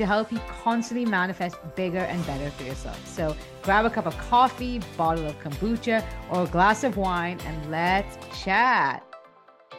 to 0.00 0.06
help 0.06 0.32
you 0.32 0.40
constantly 0.62 1.04
manifest 1.04 1.56
bigger 1.76 1.98
and 1.98 2.26
better 2.26 2.50
for 2.52 2.62
yourself. 2.62 3.06
So 3.06 3.36
grab 3.62 3.84
a 3.84 3.90
cup 3.90 4.06
of 4.06 4.16
coffee, 4.16 4.80
bottle 4.96 5.26
of 5.26 5.38
kombucha, 5.40 6.02
or 6.30 6.44
a 6.44 6.46
glass 6.46 6.84
of 6.84 6.96
wine, 6.96 7.38
and 7.44 7.70
let's 7.70 8.16
chat. 8.42 9.04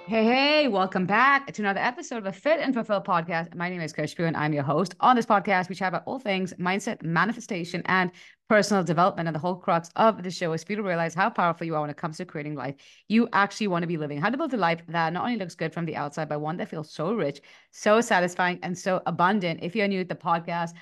Hey, 0.06 0.24
hey, 0.24 0.68
welcome 0.68 1.08
back 1.08 1.52
to 1.52 1.62
another 1.64 1.80
episode 1.80 2.18
of 2.18 2.24
the 2.26 2.32
Fit 2.32 2.60
and 2.60 2.72
Fulfill 2.72 3.02
podcast. 3.02 3.56
My 3.56 3.68
name 3.68 3.82
is 3.82 3.94
Khushbu 3.94 4.28
and 4.28 4.38
I'm 4.38 4.54
your 4.54 4.62
host. 4.62 4.94
On 5.00 5.16
this 5.16 5.26
podcast, 5.26 5.70
we 5.70 5.76
chat 5.76 5.88
about 5.88 6.04
all 6.06 6.20
things 6.20 6.54
mindset, 6.54 7.02
manifestation, 7.02 7.82
and 7.86 8.12
personal 8.52 8.84
development. 8.84 9.30
And 9.30 9.34
the 9.34 9.40
whole 9.40 9.56
crux 9.56 9.90
of 9.96 10.24
the 10.24 10.30
show 10.30 10.52
is 10.52 10.62
for 10.62 10.74
you 10.74 10.76
to 10.76 10.84
realize 10.84 11.14
how 11.14 11.30
powerful 11.30 11.66
you 11.66 11.74
are 11.74 11.80
when 11.80 11.90
it 11.90 11.96
comes 11.96 12.18
to 12.18 12.26
creating 12.26 12.56
life 12.56 12.76
you 13.08 13.30
actually 13.32 13.70
want 13.70 13.84
to 13.84 13.88
be 13.88 13.96
living. 13.96 14.20
How 14.20 14.30
to 14.30 14.36
build 14.36 14.54
a 14.54 14.58
life 14.58 14.82
that 14.90 15.14
not 15.14 15.24
only 15.24 15.38
looks 15.38 15.56
good 15.56 15.74
from 15.74 15.86
the 15.86 15.96
outside, 15.96 16.28
but 16.28 16.42
one 16.42 16.58
that 16.58 16.68
feels 16.68 16.92
so 16.92 17.14
rich, 17.14 17.40
so 17.72 18.02
satisfying, 18.02 18.60
and 18.62 18.78
so 18.78 19.02
abundant. 19.06 19.62
If 19.64 19.74
you're 19.74 19.88
new 19.88 20.04
to 20.04 20.08
the 20.08 20.16
podcast, 20.16 20.74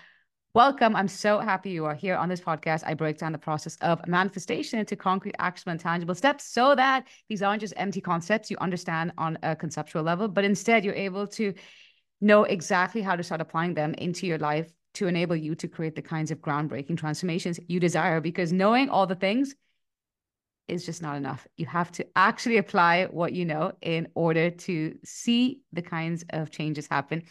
Welcome. 0.55 0.95
I'm 0.95 1.07
so 1.07 1.37
happy 1.37 1.69
you 1.69 1.85
are 1.85 1.93
here 1.93 2.15
on 2.15 2.27
this 2.27 2.41
podcast. 2.41 2.81
I 2.83 2.95
break 2.95 3.19
down 3.19 3.33
the 3.33 3.37
process 3.37 3.77
of 3.81 4.01
manifestation 4.07 4.79
into 4.79 4.95
concrete, 4.95 5.35
actionable, 5.37 5.73
and 5.73 5.79
tangible 5.79 6.15
steps 6.15 6.45
so 6.45 6.73
that 6.73 7.05
these 7.27 7.43
aren't 7.43 7.61
just 7.61 7.75
empty 7.77 8.01
concepts 8.01 8.49
you 8.49 8.57
understand 8.59 9.11
on 9.15 9.37
a 9.43 9.55
conceptual 9.55 10.01
level, 10.01 10.27
but 10.27 10.43
instead 10.43 10.83
you're 10.83 10.95
able 10.95 11.27
to 11.27 11.53
know 12.19 12.45
exactly 12.45 13.03
how 13.03 13.15
to 13.15 13.21
start 13.21 13.41
applying 13.41 13.75
them 13.75 13.93
into 13.93 14.25
your 14.25 14.39
life 14.39 14.73
to 14.99 15.07
enable 15.07 15.35
you 15.35 15.55
to 15.55 15.67
create 15.67 15.95
the 15.95 16.01
kinds 16.01 16.31
of 16.31 16.39
groundbreaking 16.39 16.97
transformations 16.97 17.59
you 17.67 17.79
desire. 17.79 18.21
Because 18.21 18.53
knowing 18.53 18.89
all 18.89 19.07
the 19.07 19.15
things 19.15 19.55
is 20.67 20.85
just 20.85 21.01
not 21.01 21.17
enough. 21.17 21.47
You 21.57 21.65
have 21.65 21.91
to 21.93 22.05
actually 22.15 22.57
apply 22.57 23.05
what 23.05 23.33
you 23.33 23.43
know 23.43 23.71
in 23.81 24.07
order 24.13 24.51
to 24.51 24.97
see 25.03 25.61
the 25.73 25.81
kinds 25.81 26.23
of 26.29 26.51
changes 26.51 26.87
happen 26.87 27.23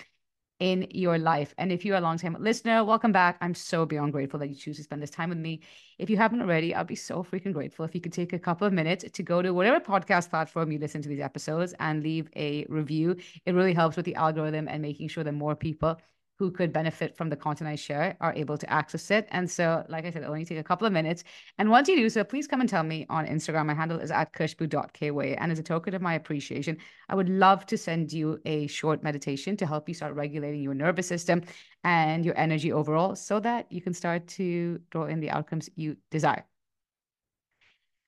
in 0.58 0.88
your 0.90 1.18
life. 1.18 1.54
And 1.56 1.70
if 1.70 1.84
you're 1.84 1.96
a 1.96 2.00
long-time 2.00 2.36
listener, 2.40 2.82
welcome 2.84 3.12
back. 3.12 3.38
I'm 3.40 3.54
so 3.54 3.86
beyond 3.86 4.12
grateful 4.12 4.40
that 4.40 4.48
you 4.48 4.56
choose 4.56 4.76
to 4.78 4.82
spend 4.82 5.00
this 5.00 5.10
time 5.10 5.28
with 5.28 5.38
me. 5.38 5.60
If 5.98 6.10
you 6.10 6.16
haven't 6.16 6.42
already, 6.42 6.74
I'll 6.74 6.82
be 6.82 6.96
so 6.96 7.22
freaking 7.22 7.52
grateful 7.52 7.84
if 7.84 7.94
you 7.94 8.00
could 8.00 8.12
take 8.12 8.32
a 8.32 8.40
couple 8.40 8.66
of 8.66 8.72
minutes 8.72 9.04
to 9.08 9.22
go 9.22 9.40
to 9.40 9.54
whatever 9.54 9.78
podcast 9.78 10.30
platform 10.30 10.72
you 10.72 10.80
listen 10.80 11.00
to 11.02 11.08
these 11.08 11.20
episodes 11.20 11.74
and 11.78 12.02
leave 12.02 12.28
a 12.34 12.66
review. 12.68 13.14
It 13.46 13.54
really 13.54 13.72
helps 13.72 13.96
with 13.96 14.04
the 14.04 14.16
algorithm 14.16 14.66
and 14.66 14.82
making 14.82 15.08
sure 15.08 15.22
that 15.22 15.32
more 15.32 15.54
people 15.54 16.00
who 16.38 16.50
could 16.50 16.72
benefit 16.72 17.16
from 17.16 17.28
the 17.28 17.36
content 17.36 17.68
I 17.68 17.74
share 17.74 18.16
are 18.20 18.32
able 18.34 18.56
to 18.56 18.70
access 18.72 19.10
it. 19.10 19.26
And 19.30 19.50
so, 19.50 19.84
like 19.88 20.04
I 20.04 20.10
said, 20.10 20.22
it'll 20.22 20.32
only 20.32 20.44
take 20.44 20.58
a 20.58 20.62
couple 20.62 20.86
of 20.86 20.92
minutes. 20.92 21.24
And 21.58 21.68
once 21.68 21.88
you 21.88 21.96
do 21.96 22.08
so, 22.08 22.22
please 22.22 22.46
come 22.46 22.60
and 22.60 22.68
tell 22.68 22.84
me 22.84 23.06
on 23.10 23.26
Instagram. 23.26 23.66
My 23.66 23.74
handle 23.74 23.98
is 23.98 24.10
at 24.10 24.32
khushbu.kweigh. 24.32 25.36
And 25.38 25.50
as 25.50 25.58
a 25.58 25.62
token 25.62 25.94
of 25.94 26.02
my 26.02 26.14
appreciation, 26.14 26.76
I 27.08 27.16
would 27.16 27.28
love 27.28 27.66
to 27.66 27.76
send 27.76 28.12
you 28.12 28.40
a 28.44 28.66
short 28.68 29.02
meditation 29.02 29.56
to 29.56 29.66
help 29.66 29.88
you 29.88 29.94
start 29.94 30.14
regulating 30.14 30.62
your 30.62 30.74
nervous 30.74 31.08
system 31.08 31.42
and 31.82 32.24
your 32.24 32.38
energy 32.38 32.72
overall 32.72 33.16
so 33.16 33.40
that 33.40 33.70
you 33.70 33.80
can 33.80 33.94
start 33.94 34.28
to 34.28 34.80
draw 34.90 35.06
in 35.06 35.20
the 35.20 35.30
outcomes 35.30 35.68
you 35.74 35.96
desire. 36.10 36.44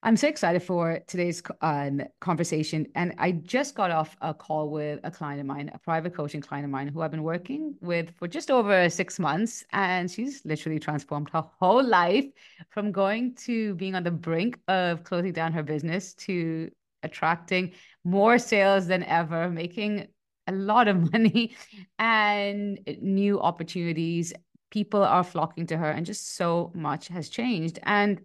I'm 0.03 0.17
so 0.17 0.29
excited 0.29 0.63
for 0.63 1.01
today's 1.07 1.43
um, 1.61 2.01
conversation. 2.21 2.87
And 2.95 3.15
I 3.19 3.33
just 3.33 3.75
got 3.75 3.91
off 3.91 4.17
a 4.23 4.33
call 4.33 4.71
with 4.71 4.99
a 5.05 5.11
client 5.11 5.41
of 5.41 5.47
mine, 5.47 5.71
a 5.75 5.79
private 5.79 6.15
coaching 6.15 6.41
client 6.41 6.65
of 6.65 6.71
mine 6.71 6.89
who 6.89 7.03
I've 7.03 7.11
been 7.11 7.23
working 7.23 7.75
with 7.83 8.11
for 8.17 8.27
just 8.27 8.51
over 8.51 8.89
six 8.89 9.19
months. 9.19 9.63
And 9.73 10.11
she's 10.11 10.43
literally 10.47 10.79
transformed 10.79 11.29
her 11.31 11.45
whole 11.59 11.85
life 11.85 12.25
from 12.71 12.93
going 12.93 13.35
to 13.47 13.75
being 13.75 13.95
on 13.95 14.03
the 14.03 14.11
brink 14.11 14.59
of 14.69 15.05
closing 15.05 15.33
down 15.33 15.53
her 15.53 15.63
business 15.63 16.15
to 16.15 16.71
attracting 17.03 17.73
more 18.03 18.39
sales 18.39 18.87
than 18.87 19.05
ever, 19.05 19.51
making 19.51 20.09
a 20.47 20.53
lot 20.53 20.89
of 20.89 21.13
money 21.13 21.55
and 21.99 22.81
new 23.03 23.39
opportunities. 23.39 24.33
People 24.71 25.03
are 25.03 25.25
flocking 25.25 25.67
to 25.67 25.77
her, 25.77 25.91
and 25.91 26.07
just 26.07 26.37
so 26.37 26.71
much 26.75 27.09
has 27.09 27.29
changed. 27.29 27.81
And 27.83 28.21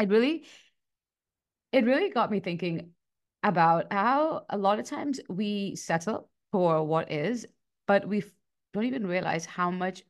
it 0.00 0.08
really 0.08 0.44
it 1.72 1.84
really 1.84 2.10
got 2.10 2.30
me 2.30 2.40
thinking 2.40 2.90
about 3.42 3.92
how 3.92 4.44
a 4.48 4.56
lot 4.56 4.78
of 4.78 4.86
times 4.86 5.20
we 5.28 5.76
settle 5.76 6.30
for 6.52 6.84
what 6.86 7.10
is, 7.10 7.46
but 7.86 8.08
we 8.08 8.22
don't 8.72 8.84
even 8.84 9.06
realize 9.06 9.44
how 9.44 9.70
much 9.70 10.02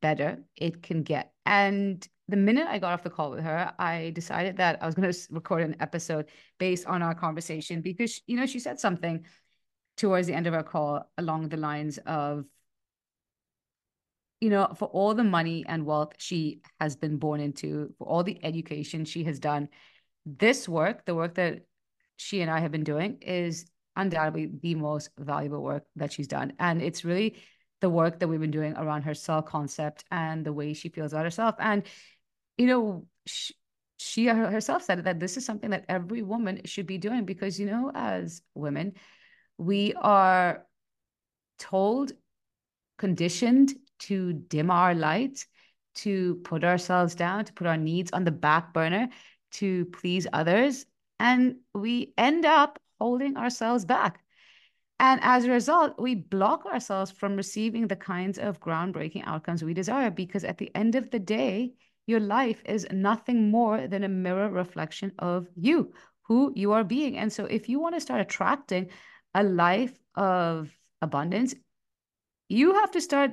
better 0.00 0.38
it 0.56 0.82
can 0.82 1.02
get. 1.02 1.32
And 1.46 2.06
the 2.28 2.36
minute 2.36 2.66
I 2.68 2.78
got 2.78 2.92
off 2.92 3.04
the 3.04 3.10
call 3.10 3.30
with 3.30 3.44
her, 3.44 3.72
I 3.78 4.10
decided 4.14 4.56
that 4.56 4.82
I 4.82 4.86
was 4.86 4.96
going 4.96 5.10
to 5.10 5.18
record 5.30 5.62
an 5.62 5.76
episode 5.78 6.26
based 6.58 6.86
on 6.86 7.02
our 7.02 7.14
conversation 7.14 7.82
because, 7.82 8.20
you 8.26 8.36
know, 8.36 8.46
she 8.46 8.58
said 8.58 8.80
something 8.80 9.24
towards 9.96 10.26
the 10.26 10.34
end 10.34 10.46
of 10.46 10.54
our 10.54 10.64
call 10.64 11.08
along 11.18 11.48
the 11.48 11.56
lines 11.56 11.98
of 11.98 12.44
you 14.40 14.50
know, 14.50 14.72
for 14.76 14.86
all 14.88 15.14
the 15.14 15.24
money 15.24 15.64
and 15.66 15.86
wealth 15.86 16.12
she 16.18 16.60
has 16.80 16.96
been 16.96 17.16
born 17.16 17.40
into, 17.40 17.94
for 17.98 18.06
all 18.06 18.22
the 18.22 18.38
education 18.44 19.04
she 19.04 19.24
has 19.24 19.38
done, 19.38 19.68
this 20.24 20.68
work, 20.68 21.04
the 21.04 21.14
work 21.14 21.34
that 21.34 21.66
she 22.16 22.40
and 22.42 22.50
I 22.50 22.60
have 22.60 22.72
been 22.72 22.84
doing, 22.84 23.18
is 23.22 23.66
undoubtedly 23.94 24.50
the 24.60 24.74
most 24.74 25.10
valuable 25.18 25.62
work 25.62 25.84
that 25.96 26.12
she's 26.12 26.26
done. 26.26 26.52
And 26.58 26.82
it's 26.82 27.04
really 27.04 27.36
the 27.80 27.88
work 27.88 28.20
that 28.20 28.28
we've 28.28 28.40
been 28.40 28.50
doing 28.50 28.74
around 28.76 29.02
her 29.02 29.14
self 29.14 29.46
concept 29.46 30.04
and 30.10 30.44
the 30.44 30.52
way 30.52 30.74
she 30.74 30.88
feels 30.88 31.12
about 31.12 31.24
herself. 31.24 31.54
And, 31.58 31.84
you 32.58 32.66
know, 32.66 33.06
she, 33.26 33.54
she 33.98 34.26
herself 34.26 34.82
said 34.82 35.04
that 35.04 35.20
this 35.20 35.36
is 35.36 35.46
something 35.46 35.70
that 35.70 35.86
every 35.88 36.22
woman 36.22 36.60
should 36.64 36.86
be 36.86 36.98
doing 36.98 37.24
because, 37.24 37.58
you 37.58 37.66
know, 37.66 37.90
as 37.94 38.42
women, 38.54 38.94
we 39.56 39.94
are 39.94 40.66
told, 41.58 42.12
conditioned 42.98 43.74
to 44.00 44.32
dim 44.32 44.70
our 44.70 44.94
light, 44.94 45.46
to 45.96 46.36
put 46.44 46.64
ourselves 46.64 47.14
down, 47.14 47.44
to 47.44 47.52
put 47.52 47.66
our 47.66 47.76
needs 47.76 48.10
on 48.12 48.24
the 48.24 48.30
back 48.30 48.72
burner, 48.72 49.08
to 49.52 49.86
please 49.86 50.26
others. 50.32 50.86
And 51.18 51.56
we 51.74 52.12
end 52.18 52.44
up 52.44 52.78
holding 53.00 53.36
ourselves 53.36 53.84
back. 53.84 54.20
And 54.98 55.20
as 55.22 55.44
a 55.44 55.50
result, 55.50 55.98
we 55.98 56.14
block 56.14 56.64
ourselves 56.64 57.10
from 57.10 57.36
receiving 57.36 57.86
the 57.86 57.96
kinds 57.96 58.38
of 58.38 58.60
groundbreaking 58.60 59.26
outcomes 59.26 59.62
we 59.62 59.74
desire 59.74 60.10
because 60.10 60.44
at 60.44 60.58
the 60.58 60.74
end 60.74 60.94
of 60.94 61.10
the 61.10 61.18
day, 61.18 61.74
your 62.06 62.20
life 62.20 62.62
is 62.64 62.86
nothing 62.90 63.50
more 63.50 63.88
than 63.88 64.04
a 64.04 64.08
mirror 64.08 64.48
reflection 64.48 65.12
of 65.18 65.48
you, 65.56 65.92
who 66.22 66.52
you 66.54 66.72
are 66.72 66.84
being. 66.84 67.18
And 67.18 67.32
so, 67.32 67.44
if 67.44 67.68
you 67.68 67.80
want 67.80 67.94
to 67.94 68.00
start 68.00 68.20
attracting 68.20 68.90
a 69.34 69.42
life 69.42 69.92
of 70.14 70.72
abundance, 71.02 71.54
you 72.48 72.74
have 72.74 72.92
to 72.92 73.00
start 73.00 73.32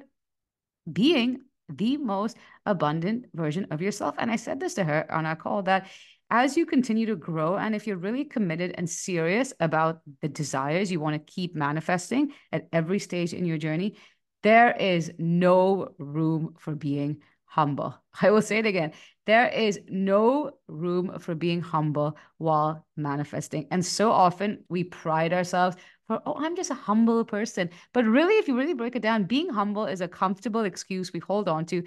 being 0.91 1.41
the 1.69 1.97
most 1.97 2.37
abundant 2.65 3.25
version 3.33 3.67
of 3.71 3.81
yourself. 3.81 4.15
And 4.17 4.29
I 4.29 4.35
said 4.35 4.59
this 4.59 4.73
to 4.75 4.83
her 4.83 5.11
on 5.11 5.25
our 5.25 5.35
call 5.35 5.63
that 5.63 5.87
as 6.29 6.57
you 6.57 6.65
continue 6.65 7.05
to 7.07 7.15
grow, 7.15 7.57
and 7.57 7.75
if 7.75 7.85
you're 7.85 7.97
really 7.97 8.25
committed 8.25 8.73
and 8.77 8.89
serious 8.89 9.53
about 9.59 10.01
the 10.21 10.27
desires 10.27 10.91
you 10.91 10.99
want 10.99 11.15
to 11.15 11.33
keep 11.33 11.55
manifesting 11.55 12.33
at 12.51 12.67
every 12.73 12.99
stage 12.99 13.33
in 13.33 13.45
your 13.45 13.57
journey, 13.57 13.95
there 14.41 14.71
is 14.71 15.11
no 15.17 15.89
room 15.99 16.55
for 16.57 16.75
being 16.75 17.21
humble. 17.45 17.95
I 18.21 18.31
will 18.31 18.41
say 18.41 18.57
it 18.57 18.65
again. 18.65 18.93
There 19.25 19.47
is 19.47 19.79
no 19.87 20.51
room 20.67 21.19
for 21.19 21.35
being 21.35 21.61
humble 21.61 22.17
while 22.39 22.85
manifesting. 22.97 23.67
And 23.71 23.85
so 23.85 24.11
often 24.11 24.63
we 24.69 24.83
pride 24.83 25.33
ourselves 25.33 25.77
for, 26.07 26.21
oh, 26.25 26.35
I'm 26.37 26.55
just 26.55 26.71
a 26.71 26.75
humble 26.75 27.23
person. 27.25 27.69
But 27.93 28.05
really, 28.05 28.35
if 28.35 28.47
you 28.47 28.57
really 28.57 28.73
break 28.73 28.95
it 28.95 29.01
down, 29.01 29.23
being 29.23 29.49
humble 29.49 29.85
is 29.85 30.01
a 30.01 30.07
comfortable 30.07 30.61
excuse 30.61 31.13
we 31.13 31.19
hold 31.19 31.47
on 31.47 31.65
to 31.67 31.83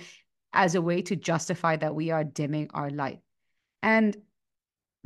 as 0.53 0.75
a 0.75 0.83
way 0.83 1.03
to 1.03 1.17
justify 1.17 1.77
that 1.77 1.95
we 1.95 2.11
are 2.11 2.25
dimming 2.25 2.71
our 2.73 2.91
light. 2.91 3.21
And 3.83 4.17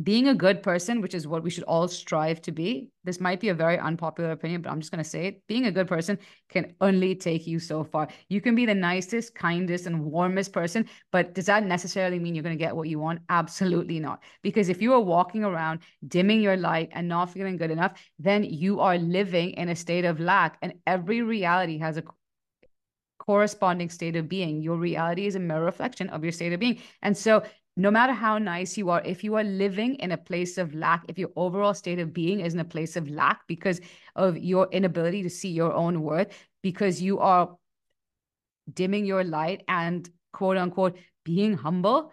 being 0.02 0.29
a 0.29 0.35
good 0.35 0.62
person, 0.62 1.00
which 1.00 1.14
is 1.14 1.26
what 1.26 1.43
we 1.43 1.50
should 1.50 1.64
all 1.64 1.88
strive 1.88 2.41
to 2.43 2.52
be, 2.52 2.91
this 3.05 3.20
might 3.20 3.41
be 3.41 3.49
a 3.49 3.55
very 3.55 3.79
unpopular 3.79 4.31
opinion, 4.31 4.62
but 4.62 4.70
I'm 4.70 4.81
just 4.81 4.93
going 4.93 5.02
to 5.02 5.08
say 5.08 5.26
it. 5.26 5.47
Being 5.47 5.67
a 5.67 5.73
good 5.73 5.88
person 5.88 6.19
can 6.49 6.75
only 6.81 7.14
take 7.14 7.47
you 7.47 7.58
so 7.58 7.82
far. 7.82 8.08
You 8.29 8.41
can 8.41 8.55
be 8.55 8.67
the 8.67 8.75
nicest, 8.75 9.35
kindest, 9.35 9.87
and 9.87 10.05
warmest 10.05 10.52
person, 10.52 10.88
but 11.11 11.35
does 11.35 11.47
that 11.47 11.67
necessarily 11.67 12.19
mean 12.19 12.35
you're 12.35 12.44
going 12.44 12.56
to 12.56 12.64
get 12.64 12.76
what 12.76 12.88
you 12.88 12.99
want? 12.99 13.20
Absolutely 13.29 14.00
not. 14.00 14.23
Because 14.43 14.69
if 14.69 14.81
you 14.81 14.93
are 14.93 15.00
walking 15.00 15.44
around 15.44 15.81
dimming 16.06 16.41
your 16.41 16.56
light 16.56 16.91
and 16.93 17.08
not 17.08 17.31
feeling 17.31 17.56
good 17.56 17.70
enough, 17.70 18.00
then 18.19 18.44
you 18.44 18.81
are 18.81 18.99
living 18.99 19.50
in 19.50 19.69
a 19.69 19.76
state 19.76 20.05
of 20.05 20.20
lack. 20.20 20.58
And 20.62 20.75
every 20.87 21.23
reality 21.23 21.79
has 21.79 21.97
a 21.97 22.05
corresponding 23.20 23.88
state 23.91 24.17
of 24.17 24.29
being. 24.29 24.61
Your 24.62 24.76
reality 24.76 25.26
is 25.26 25.37
a 25.37 25.38
mirror 25.38 25.64
reflection 25.64 26.08
of 26.08 26.25
your 26.25 26.32
state 26.32 26.52
of 26.52 26.58
being. 26.58 26.81
And 27.02 27.17
so 27.17 27.44
no 27.76 27.90
matter 27.90 28.12
how 28.12 28.38
nice 28.38 28.76
you 28.76 28.90
are, 28.90 29.02
if 29.05 29.25
you 29.25 29.37
are 29.37 29.44
living 29.44 29.94
in 29.96 30.12
a 30.12 30.19
place 30.19 30.58
of 30.58 30.75
lack, 30.75 31.05
if 31.08 31.19
your 31.19 31.31
overall 31.37 31.75
state 31.75 31.99
of 31.99 32.12
being 32.12 32.40
is 32.40 32.55
in 32.55 32.61
a 32.61 32.64
place 32.64 32.96
of 32.96 33.08
lack 33.08 33.46
because 33.46 33.81
of 34.17 34.37
your 34.37 34.69
inability 34.72 35.22
to 35.22 35.31
see 35.31 35.50
your 35.50 35.72
own 35.72 36.02
worth, 36.02 36.28
because 36.62 37.00
you 37.00 37.20
are 37.20 37.56
dimming 38.72 39.06
your 39.06 39.25
light 39.25 39.62
and 39.69 40.08
quote 40.32 40.56
unquote 40.56 40.99
being 41.25 41.55
humble, 41.55 42.12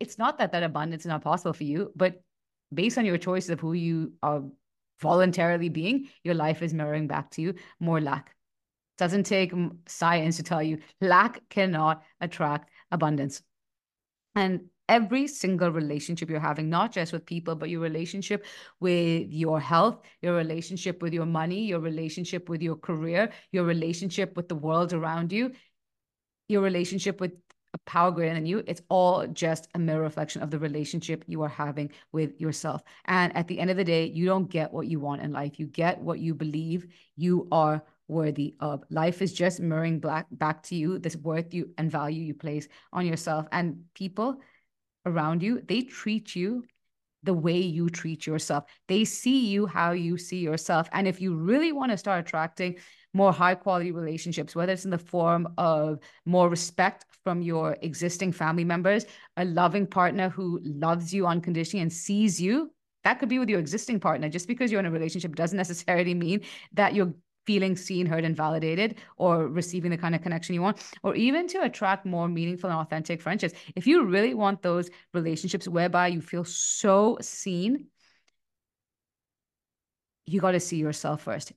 it's 0.00 0.18
not 0.18 0.38
that 0.38 0.52
that 0.52 0.62
abundance 0.62 1.02
is 1.02 1.08
not 1.08 1.22
possible 1.22 1.52
for 1.52 1.64
you, 1.64 1.92
but 1.94 2.22
based 2.74 2.98
on 2.98 3.04
your 3.04 3.18
choices 3.18 3.50
of 3.50 3.60
who 3.60 3.72
you 3.72 4.12
are 4.22 4.42
voluntarily 5.00 5.68
being, 5.68 6.08
your 6.22 6.34
life 6.34 6.62
is 6.62 6.74
mirroring 6.74 7.06
back 7.06 7.30
to 7.30 7.42
you 7.42 7.54
more 7.80 8.00
lack. 8.00 8.34
Doesn't 8.98 9.24
take 9.24 9.52
science 9.86 10.36
to 10.36 10.42
tell 10.42 10.62
you 10.62 10.78
lack 11.00 11.48
cannot 11.48 12.02
attract 12.20 12.70
abundance. 12.90 13.42
And 14.34 14.68
every 14.88 15.26
single 15.26 15.70
relationship 15.70 16.28
you're 16.28 16.40
having, 16.40 16.68
not 16.68 16.92
just 16.92 17.12
with 17.12 17.24
people, 17.26 17.54
but 17.54 17.70
your 17.70 17.80
relationship 17.80 18.44
with 18.80 19.32
your 19.32 19.60
health, 19.60 20.02
your 20.20 20.34
relationship 20.34 21.02
with 21.02 21.14
your 21.14 21.26
money, 21.26 21.64
your 21.66 21.80
relationship 21.80 22.48
with 22.48 22.62
your 22.62 22.76
career, 22.76 23.30
your 23.52 23.64
relationship 23.64 24.36
with 24.36 24.48
the 24.48 24.54
world 24.54 24.92
around 24.92 25.32
you, 25.32 25.52
your 26.48 26.62
relationship 26.62 27.20
with 27.20 27.32
a 27.74 27.78
power 27.86 28.10
greater 28.10 28.34
than 28.34 28.44
you. 28.44 28.62
It's 28.66 28.82
all 28.90 29.26
just 29.26 29.68
a 29.74 29.78
mirror 29.78 30.02
reflection 30.02 30.42
of 30.42 30.50
the 30.50 30.58
relationship 30.58 31.24
you 31.26 31.42
are 31.42 31.48
having 31.48 31.90
with 32.12 32.38
yourself. 32.38 32.82
And 33.06 33.34
at 33.34 33.48
the 33.48 33.58
end 33.58 33.70
of 33.70 33.76
the 33.78 33.84
day, 33.84 34.06
you 34.06 34.26
don't 34.26 34.50
get 34.50 34.72
what 34.72 34.88
you 34.88 35.00
want 35.00 35.22
in 35.22 35.32
life. 35.32 35.58
You 35.58 35.66
get 35.66 36.00
what 36.00 36.18
you 36.18 36.34
believe 36.34 36.86
you 37.16 37.48
are 37.50 37.82
worthy 38.12 38.54
of. 38.60 38.84
Life 38.90 39.22
is 39.22 39.32
just 39.32 39.60
mirroring 39.60 39.98
black 39.98 40.26
back 40.30 40.62
to 40.64 40.74
you 40.74 40.98
this 40.98 41.16
worth 41.16 41.52
you 41.54 41.70
and 41.78 41.90
value 41.90 42.22
you 42.22 42.34
place 42.34 42.68
on 42.92 43.06
yourself. 43.06 43.46
And 43.50 43.84
people 43.94 44.36
around 45.06 45.42
you, 45.42 45.62
they 45.66 45.82
treat 45.82 46.36
you 46.36 46.64
the 47.22 47.34
way 47.34 47.58
you 47.58 47.88
treat 47.88 48.26
yourself. 48.26 48.64
They 48.88 49.04
see 49.04 49.46
you 49.46 49.66
how 49.66 49.92
you 49.92 50.18
see 50.18 50.38
yourself. 50.38 50.88
And 50.92 51.06
if 51.06 51.20
you 51.20 51.34
really 51.36 51.72
want 51.72 51.92
to 51.92 51.96
start 51.96 52.20
attracting 52.20 52.76
more 53.14 53.32
high 53.32 53.54
quality 53.54 53.92
relationships, 53.92 54.56
whether 54.56 54.72
it's 54.72 54.84
in 54.84 54.90
the 54.90 54.98
form 54.98 55.48
of 55.58 55.98
more 56.24 56.48
respect 56.48 57.04
from 57.24 57.42
your 57.42 57.76
existing 57.82 58.32
family 58.32 58.64
members, 58.64 59.04
a 59.36 59.44
loving 59.44 59.86
partner 59.86 60.28
who 60.28 60.60
loves 60.64 61.12
you 61.12 61.26
unconditionally 61.26 61.82
and 61.82 61.92
sees 61.92 62.40
you. 62.40 62.72
That 63.04 63.18
could 63.18 63.28
be 63.28 63.38
with 63.38 63.48
your 63.48 63.60
existing 63.60 64.00
partner. 64.00 64.28
Just 64.28 64.48
because 64.48 64.70
you're 64.70 64.80
in 64.80 64.86
a 64.86 64.90
relationship 64.90 65.34
doesn't 65.34 65.56
necessarily 65.64 66.14
mean 66.14 66.40
that 66.72 66.94
you're 66.94 67.14
feeling 67.46 67.76
seen, 67.76 68.06
heard, 68.06 68.24
and 68.24 68.36
validated, 68.36 68.96
or 69.16 69.48
receiving 69.48 69.90
the 69.90 69.98
kind 69.98 70.14
of 70.14 70.22
connection 70.22 70.54
you 70.54 70.62
want, 70.62 70.78
or 71.02 71.14
even 71.14 71.46
to 71.48 71.62
attract 71.62 72.06
more 72.06 72.28
meaningful 72.28 72.70
and 72.70 72.78
authentic 72.78 73.20
friendships. 73.20 73.54
If 73.76 73.86
you 73.86 74.04
really 74.04 74.34
want 74.34 74.62
those 74.62 74.90
relationships 75.12 75.68
whereby 75.68 76.08
you 76.08 76.20
feel 76.20 76.44
so 76.44 77.18
seen, 77.20 77.86
you 80.26 80.40
got 80.40 80.52
to 80.52 80.60
see 80.60 80.76
yourself 80.76 81.22
first 81.22 81.52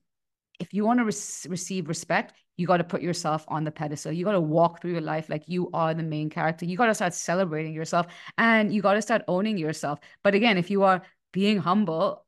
if 0.60 0.74
you 0.74 0.86
want 0.86 1.00
to 1.00 1.06
re- 1.06 1.52
receive 1.52 1.90
respect, 1.90 2.34
you 2.58 2.68
got 2.68 2.78
to 2.78 2.84
put 2.84 3.02
yourself 3.02 3.46
on 3.48 3.64
the 3.64 3.72
pedestal. 3.72 4.12
You 4.12 4.24
got 4.26 4.34
to 4.34 4.42
walk 4.42 4.82
through 4.82 4.92
your 4.92 5.02
life 5.02 5.30
like 5.30 5.44
you 5.48 5.70
are 5.74 5.94
the 5.94 6.04
main 6.04 6.30
character. 6.30 6.66
You 6.66 6.78
got 6.78 6.88
to 6.88 6.96
start 6.96 7.14
celebrating 7.14 7.74
yourself 7.74 8.08
and 8.38 8.74
you 8.74 8.82
got 8.82 8.94
to 8.94 9.02
start 9.02 9.24
owning 9.28 9.58
yourself. 9.58 10.00
But 10.24 10.36
again, 10.36 10.58
if 10.58 10.70
you 10.72 10.84
are 10.84 11.02
being 11.34 11.58
humble, 11.58 12.25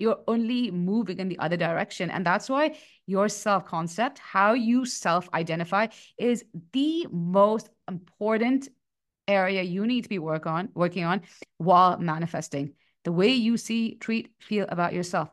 you're 0.00 0.20
only 0.26 0.70
moving 0.70 1.18
in 1.18 1.28
the 1.28 1.38
other 1.38 1.56
direction. 1.56 2.10
And 2.10 2.24
that's 2.24 2.48
why 2.48 2.76
your 3.06 3.28
self 3.28 3.64
concept, 3.64 4.18
how 4.18 4.54
you 4.54 4.84
self 4.84 5.28
identify, 5.34 5.88
is 6.18 6.44
the 6.72 7.06
most 7.10 7.68
important 7.88 8.68
area 9.28 9.62
you 9.62 9.86
need 9.86 10.02
to 10.02 10.08
be 10.08 10.18
work 10.18 10.46
on 10.46 10.68
working 10.74 11.04
on 11.04 11.22
while 11.58 11.96
manifesting 11.98 12.72
the 13.04 13.12
way 13.12 13.28
you 13.28 13.56
see 13.56 13.94
treat 13.94 14.28
feel 14.40 14.66
about 14.68 14.92
yourself 14.92 15.30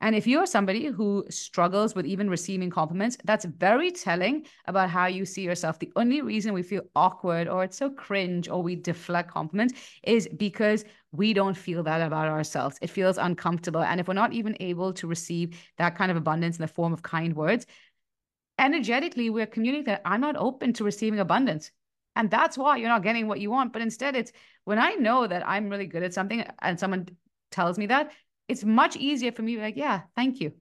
and 0.00 0.16
if 0.16 0.26
you're 0.26 0.46
somebody 0.46 0.86
who 0.86 1.26
struggles 1.28 1.94
with 1.94 2.06
even 2.06 2.30
receiving 2.30 2.70
compliments, 2.70 3.18
that's 3.24 3.44
very 3.44 3.90
telling 3.90 4.46
about 4.64 4.88
how 4.88 5.06
you 5.06 5.26
see 5.26 5.42
yourself. 5.42 5.78
The 5.78 5.92
only 5.94 6.22
reason 6.22 6.54
we 6.54 6.62
feel 6.62 6.84
awkward 6.96 7.48
or 7.48 7.64
it's 7.64 7.76
so 7.76 7.90
cringe 7.90 8.48
or 8.48 8.62
we 8.62 8.76
deflect 8.76 9.30
compliments 9.30 9.74
is 10.02 10.26
because 10.38 10.84
we 11.12 11.32
don't 11.32 11.56
feel 11.56 11.82
that 11.82 12.00
about 12.00 12.28
ourselves. 12.28 12.78
It 12.80 12.90
feels 12.90 13.18
uncomfortable. 13.18 13.82
And 13.82 14.00
if 14.00 14.08
we're 14.08 14.14
not 14.14 14.32
even 14.32 14.56
able 14.60 14.92
to 14.94 15.06
receive 15.06 15.58
that 15.78 15.96
kind 15.96 16.10
of 16.10 16.16
abundance 16.16 16.56
in 16.56 16.62
the 16.62 16.68
form 16.68 16.92
of 16.92 17.02
kind 17.02 17.34
words, 17.34 17.66
energetically, 18.58 19.30
we're 19.30 19.46
communicating 19.46 19.86
that 19.86 20.02
I'm 20.04 20.20
not 20.20 20.36
open 20.36 20.72
to 20.74 20.84
receiving 20.84 21.18
abundance. 21.18 21.72
And 22.16 22.30
that's 22.30 22.58
why 22.58 22.76
you're 22.76 22.88
not 22.88 23.02
getting 23.02 23.26
what 23.26 23.40
you 23.40 23.50
want. 23.50 23.72
But 23.72 23.82
instead, 23.82 24.14
it's 24.14 24.32
when 24.64 24.78
I 24.78 24.92
know 24.92 25.26
that 25.26 25.48
I'm 25.48 25.68
really 25.68 25.86
good 25.86 26.02
at 26.02 26.14
something 26.14 26.44
and 26.60 26.78
someone 26.78 27.08
tells 27.50 27.78
me 27.78 27.86
that, 27.86 28.12
it's 28.48 28.64
much 28.64 28.96
easier 28.96 29.32
for 29.32 29.42
me 29.42 29.52
to 29.52 29.58
be 29.58 29.62
like, 29.62 29.76
yeah, 29.76 30.02
thank 30.16 30.40
you. 30.40 30.52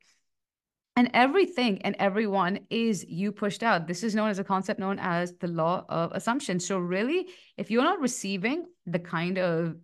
And 0.95 1.09
everything 1.13 1.81
and 1.83 1.95
everyone 1.97 2.59
is 2.69 3.05
you 3.07 3.31
pushed 3.31 3.63
out. 3.63 3.87
This 3.87 4.03
is 4.03 4.15
known 4.15 4.29
as 4.29 4.39
a 4.39 4.43
concept 4.43 4.79
known 4.79 4.99
as 4.99 5.33
the 5.39 5.47
law 5.47 5.85
of 5.87 6.11
assumption. 6.11 6.59
So, 6.59 6.77
really, 6.77 7.27
if 7.57 7.71
you're 7.71 7.83
not 7.83 8.01
receiving 8.01 8.65
the 8.85 8.99
kind 8.99 9.37
of 9.37 9.75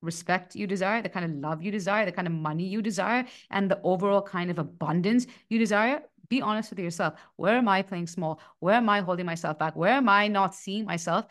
respect 0.00 0.54
you 0.54 0.66
desire, 0.66 1.02
the 1.02 1.08
kind 1.08 1.24
of 1.24 1.32
love 1.32 1.62
you 1.62 1.70
desire, 1.70 2.04
the 2.04 2.12
kind 2.12 2.28
of 2.28 2.34
money 2.34 2.64
you 2.64 2.82
desire, 2.82 3.26
and 3.50 3.70
the 3.70 3.80
overall 3.82 4.22
kind 4.22 4.50
of 4.50 4.58
abundance 4.58 5.26
you 5.48 5.58
desire, 5.58 6.02
be 6.28 6.42
honest 6.42 6.70
with 6.70 6.78
yourself. 6.78 7.14
Where 7.36 7.56
am 7.56 7.68
I 7.68 7.82
playing 7.82 8.06
small? 8.06 8.40
Where 8.60 8.74
am 8.74 8.88
I 8.88 9.00
holding 9.00 9.26
myself 9.26 9.58
back? 9.58 9.76
Where 9.76 9.92
am 9.92 10.08
I 10.08 10.28
not 10.28 10.54
seeing 10.54 10.84
myself 10.84 11.26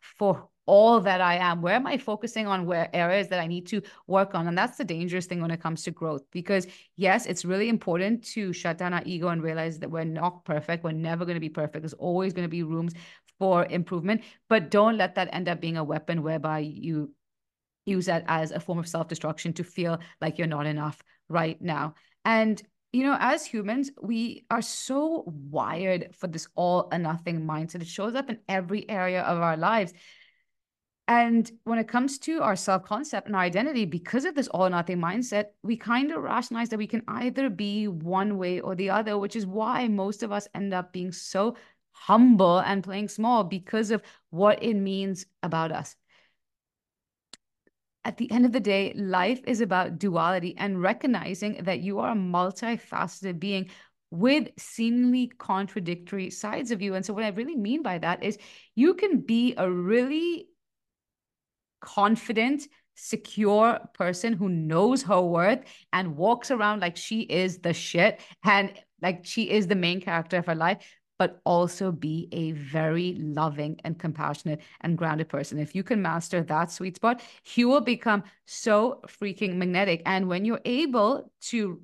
for 0.00 0.48
all 0.66 1.00
that 1.00 1.20
I 1.20 1.36
am? 1.36 1.62
Where 1.62 1.74
am 1.74 1.86
I 1.86 1.96
focusing 1.98 2.46
on 2.46 2.66
where 2.66 2.90
areas 2.94 3.28
that 3.28 3.40
I 3.40 3.46
need 3.46 3.66
to 3.68 3.82
work 4.06 4.34
on? 4.34 4.48
And 4.48 4.58
that's 4.58 4.76
the 4.76 4.84
dangerous 4.84 5.26
thing 5.26 5.40
when 5.40 5.50
it 5.50 5.60
comes 5.60 5.84
to 5.84 5.90
growth. 5.90 6.22
Because 6.32 6.66
yes, 6.96 7.26
it's 7.26 7.44
really 7.44 7.68
important 7.68 8.24
to 8.32 8.52
shut 8.52 8.78
down 8.78 8.92
our 8.92 9.02
ego 9.04 9.28
and 9.28 9.42
realize 9.42 9.78
that 9.78 9.90
we're 9.90 10.04
not 10.04 10.44
perfect. 10.44 10.82
We're 10.82 10.92
never 10.92 11.24
going 11.24 11.36
to 11.36 11.40
be 11.40 11.48
perfect. 11.48 11.82
There's 11.82 11.92
always 11.94 12.32
going 12.32 12.44
to 12.44 12.50
be 12.50 12.62
rooms 12.62 12.94
for 13.38 13.66
improvement. 13.66 14.22
But 14.48 14.70
don't 14.70 14.96
let 14.96 15.14
that 15.16 15.28
end 15.32 15.48
up 15.48 15.60
being 15.60 15.76
a 15.76 15.84
weapon 15.84 16.22
whereby 16.22 16.60
you 16.60 17.12
use 17.86 18.06
that 18.06 18.24
as 18.28 18.50
a 18.50 18.60
form 18.60 18.78
of 18.78 18.88
self-destruction 18.88 19.54
to 19.54 19.64
feel 19.64 19.98
like 20.20 20.36
you're 20.36 20.46
not 20.46 20.66
enough 20.66 21.02
right 21.28 21.60
now. 21.62 21.94
And 22.24 22.62
you 22.92 23.02
know, 23.02 23.16
as 23.20 23.44
humans, 23.44 23.90
we 24.00 24.46
are 24.50 24.62
so 24.62 25.24
wired 25.26 26.14
for 26.14 26.28
this 26.28 26.48
all 26.54 26.88
or 26.90 26.98
nothing 26.98 27.46
mindset. 27.46 27.82
It 27.82 27.88
shows 27.88 28.14
up 28.14 28.30
in 28.30 28.38
every 28.48 28.88
area 28.88 29.22
of 29.22 29.38
our 29.38 29.56
lives. 29.56 29.92
And 31.08 31.50
when 31.64 31.78
it 31.78 31.88
comes 31.88 32.18
to 32.20 32.42
our 32.42 32.56
self 32.56 32.84
concept 32.84 33.26
and 33.26 33.36
our 33.36 33.42
identity, 33.42 33.84
because 33.84 34.24
of 34.24 34.34
this 34.34 34.48
all 34.48 34.66
or 34.66 34.70
nothing 34.70 34.98
mindset, 34.98 35.46
we 35.62 35.76
kind 35.76 36.10
of 36.10 36.22
rationalize 36.22 36.70
that 36.70 36.78
we 36.78 36.86
can 36.86 37.02
either 37.06 37.50
be 37.50 37.86
one 37.86 38.38
way 38.38 38.60
or 38.60 38.74
the 38.74 38.90
other, 38.90 39.18
which 39.18 39.36
is 39.36 39.46
why 39.46 39.88
most 39.88 40.22
of 40.22 40.32
us 40.32 40.48
end 40.54 40.72
up 40.72 40.92
being 40.92 41.12
so 41.12 41.56
humble 41.92 42.58
and 42.58 42.82
playing 42.82 43.08
small 43.08 43.44
because 43.44 43.90
of 43.90 44.02
what 44.30 44.62
it 44.62 44.74
means 44.74 45.26
about 45.42 45.70
us. 45.70 45.96
At 48.06 48.18
the 48.18 48.30
end 48.30 48.46
of 48.46 48.52
the 48.52 48.60
day, 48.60 48.92
life 48.94 49.40
is 49.48 49.60
about 49.60 49.98
duality 49.98 50.54
and 50.56 50.80
recognizing 50.80 51.64
that 51.64 51.80
you 51.80 51.98
are 51.98 52.12
a 52.12 52.14
multifaceted 52.14 53.40
being 53.40 53.68
with 54.12 54.48
seemingly 54.56 55.26
contradictory 55.38 56.30
sides 56.30 56.70
of 56.70 56.80
you. 56.80 56.94
And 56.94 57.04
so, 57.04 57.12
what 57.12 57.24
I 57.24 57.30
really 57.30 57.56
mean 57.56 57.82
by 57.82 57.98
that 57.98 58.22
is 58.22 58.38
you 58.76 58.94
can 58.94 59.22
be 59.22 59.54
a 59.56 59.68
really 59.68 60.46
confident, 61.80 62.68
secure 62.94 63.80
person 63.92 64.34
who 64.34 64.48
knows 64.50 65.02
her 65.02 65.20
worth 65.20 65.64
and 65.92 66.16
walks 66.16 66.52
around 66.52 66.82
like 66.82 66.96
she 66.96 67.22
is 67.22 67.58
the 67.58 67.72
shit 67.72 68.20
and 68.44 68.72
like 69.02 69.26
she 69.26 69.50
is 69.50 69.66
the 69.66 69.74
main 69.74 70.00
character 70.00 70.36
of 70.36 70.46
her 70.46 70.54
life, 70.54 70.78
but 71.18 71.40
also 71.44 71.90
be 71.90 72.28
a 72.32 72.52
very 72.52 73.14
loving 73.18 73.80
and 73.84 73.98
compassionate 73.98 74.60
and 74.82 74.98
grounded 74.98 75.28
person. 75.28 75.58
If 75.58 75.74
you 75.74 75.82
can 75.82 76.02
master 76.02 76.42
that 76.42 76.70
sweet 76.70 76.96
spot, 76.96 77.22
you 77.54 77.68
will 77.68 77.80
become 77.80 78.24
so 78.46 79.00
freaking 79.06 79.56
magnetic. 79.56 80.02
And 80.04 80.28
when 80.28 80.44
you're 80.44 80.60
able 80.64 81.32
to 81.42 81.80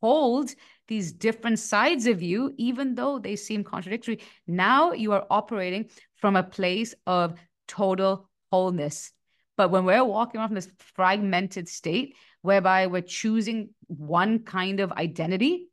hold 0.00 0.54
these 0.88 1.12
different 1.12 1.58
sides 1.58 2.06
of 2.06 2.22
you, 2.22 2.54
even 2.56 2.94
though 2.94 3.18
they 3.18 3.36
seem 3.36 3.62
contradictory, 3.62 4.20
now 4.46 4.92
you 4.92 5.12
are 5.12 5.26
operating 5.30 5.90
from 6.16 6.36
a 6.36 6.42
place 6.42 6.94
of 7.06 7.38
total 7.66 8.28
wholeness. 8.50 9.12
But 9.56 9.70
when 9.70 9.84
we're 9.84 10.04
walking 10.04 10.40
around 10.40 10.48
from 10.48 10.54
this 10.54 10.70
fragmented 10.94 11.68
state, 11.68 12.14
whereby 12.42 12.86
we're 12.86 13.02
choosing 13.02 13.70
one 13.88 14.38
kind 14.40 14.80
of 14.80 14.92
identity, 14.92 15.68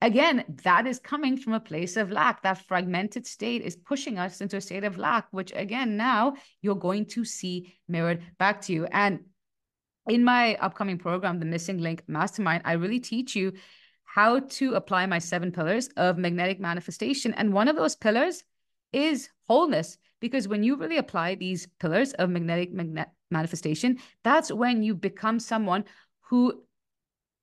again, 0.00 0.44
that 0.64 0.86
is 0.86 0.98
coming 0.98 1.36
from 1.36 1.52
a 1.52 1.60
place 1.60 1.96
of 1.96 2.10
lack. 2.10 2.42
That 2.42 2.66
fragmented 2.66 3.26
state 3.26 3.62
is 3.62 3.76
pushing 3.76 4.18
us 4.18 4.40
into 4.40 4.56
a 4.56 4.60
state 4.60 4.84
of 4.84 4.98
lack, 4.98 5.26
which 5.30 5.52
again, 5.54 5.96
now 5.96 6.34
you're 6.62 6.74
going 6.74 7.06
to 7.06 7.24
see 7.24 7.74
mirrored 7.88 8.22
back 8.38 8.60
to 8.62 8.72
you. 8.72 8.86
And 8.86 9.20
in 10.08 10.24
my 10.24 10.56
upcoming 10.56 10.98
program, 10.98 11.38
the 11.38 11.46
Missing 11.46 11.78
Link 11.78 12.02
Mastermind, 12.06 12.62
I 12.64 12.72
really 12.72 13.00
teach 13.00 13.36
you 13.36 13.52
how 14.04 14.40
to 14.40 14.74
apply 14.74 15.06
my 15.06 15.18
seven 15.18 15.52
pillars 15.52 15.88
of 15.96 16.16
magnetic 16.16 16.58
manifestation. 16.58 17.34
And 17.34 17.52
one 17.52 17.68
of 17.68 17.76
those 17.76 17.94
pillars 17.94 18.42
is 18.92 19.28
wholeness 19.46 19.98
because 20.20 20.48
when 20.48 20.62
you 20.62 20.76
really 20.76 20.96
apply 20.96 21.34
these 21.34 21.68
pillars 21.78 22.14
of 22.14 22.30
magnetic 22.30 22.72
magnet 22.72 23.08
manifestation, 23.30 23.98
that's 24.24 24.50
when 24.50 24.82
you 24.82 24.94
become 24.94 25.38
someone 25.38 25.84
who 26.30 26.62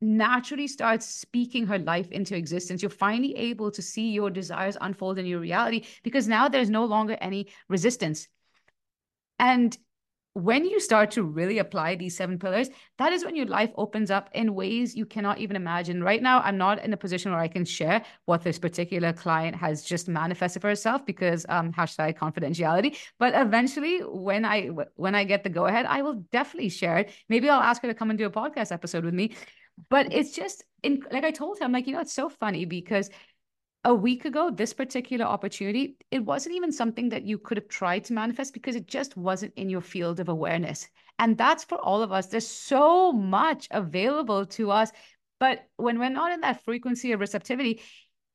naturally 0.01 0.67
starts 0.67 1.05
speaking 1.05 1.67
her 1.67 1.79
life 1.79 2.11
into 2.11 2.35
existence. 2.35 2.81
You're 2.81 2.89
finally 2.89 3.35
able 3.35 3.71
to 3.71 3.81
see 3.81 4.11
your 4.11 4.29
desires 4.29 4.77
unfold 4.79 5.17
in 5.17 5.25
your 5.25 5.39
reality 5.39 5.85
because 6.03 6.27
now 6.27 6.47
there's 6.47 6.69
no 6.69 6.85
longer 6.85 7.17
any 7.21 7.47
resistance. 7.69 8.27
And 9.39 9.77
when 10.35 10.65
you 10.65 10.81
start 10.81 11.11
to 11.11 11.23
really 11.23 11.59
apply 11.59 11.95
these 11.95 12.17
seven 12.17 12.37
pillars, 12.37 12.69
that 12.97 13.13
is 13.13 13.23
when 13.23 13.37
your 13.37 13.45
life 13.45 13.71
opens 13.77 14.11
up 14.11 14.29
in 14.33 14.53
ways 14.53 14.93
you 14.93 15.05
cannot 15.05 15.37
even 15.37 15.55
imagine. 15.55 16.03
Right 16.03 16.21
now, 16.21 16.41
I'm 16.41 16.57
not 16.57 16.83
in 16.83 16.91
a 16.91 16.97
position 16.97 17.31
where 17.31 17.39
I 17.39 17.47
can 17.47 17.63
share 17.63 18.03
what 18.25 18.43
this 18.43 18.59
particular 18.59 19.13
client 19.13 19.55
has 19.55 19.81
just 19.81 20.09
manifested 20.09 20.61
for 20.61 20.67
herself 20.67 21.05
because 21.05 21.45
um, 21.47 21.71
hashtag 21.71 22.17
confidentiality. 22.17 22.97
But 23.17 23.33
eventually, 23.33 23.99
when 23.99 24.43
I 24.43 24.71
when 24.95 25.15
I 25.15 25.23
get 25.23 25.43
the 25.43 25.49
go 25.49 25.67
ahead, 25.67 25.85
I 25.85 26.01
will 26.01 26.15
definitely 26.33 26.69
share 26.69 26.97
it. 26.97 27.11
Maybe 27.29 27.49
I'll 27.49 27.61
ask 27.61 27.81
her 27.81 27.87
to 27.87 27.93
come 27.93 28.09
and 28.09 28.19
do 28.19 28.25
a 28.25 28.29
podcast 28.29 28.73
episode 28.73 29.05
with 29.05 29.13
me. 29.13 29.35
But 29.89 30.13
it's 30.13 30.31
just 30.31 30.63
in 30.83 31.01
like 31.11 31.23
I 31.23 31.31
told 31.31 31.57
him, 31.57 31.65
I'm 31.65 31.71
like, 31.71 31.87
you 31.87 31.93
know, 31.93 32.01
it's 32.01 32.13
so 32.13 32.29
funny 32.29 32.65
because 32.65 33.09
a 33.83 33.93
week 33.93 34.25
ago, 34.25 34.49
this 34.49 34.73
particular 34.73 35.25
opportunity, 35.25 35.95
it 36.09 36.25
wasn't 36.25 36.55
even 36.55 36.71
something 36.71 37.09
that 37.09 37.23
you 37.23 37.37
could 37.37 37.57
have 37.57 37.67
tried 37.67 38.03
to 38.05 38.13
manifest 38.13 38.53
because 38.53 38.75
it 38.75 38.87
just 38.87 39.15
wasn't 39.15 39.53
in 39.55 39.69
your 39.69 39.81
field 39.81 40.19
of 40.19 40.27
awareness. 40.27 40.87
And 41.19 41.37
that's 41.37 41.63
for 41.63 41.77
all 41.77 42.01
of 42.01 42.11
us. 42.11 42.25
There's 42.25 42.47
so 42.47 43.11
much 43.11 43.67
available 43.69 44.47
to 44.47 44.71
us. 44.71 44.91
But 45.39 45.67
when 45.77 45.99
we're 45.99 46.09
not 46.09 46.31
in 46.31 46.41
that 46.41 46.63
frequency 46.63 47.11
of 47.11 47.19
receptivity, 47.19 47.81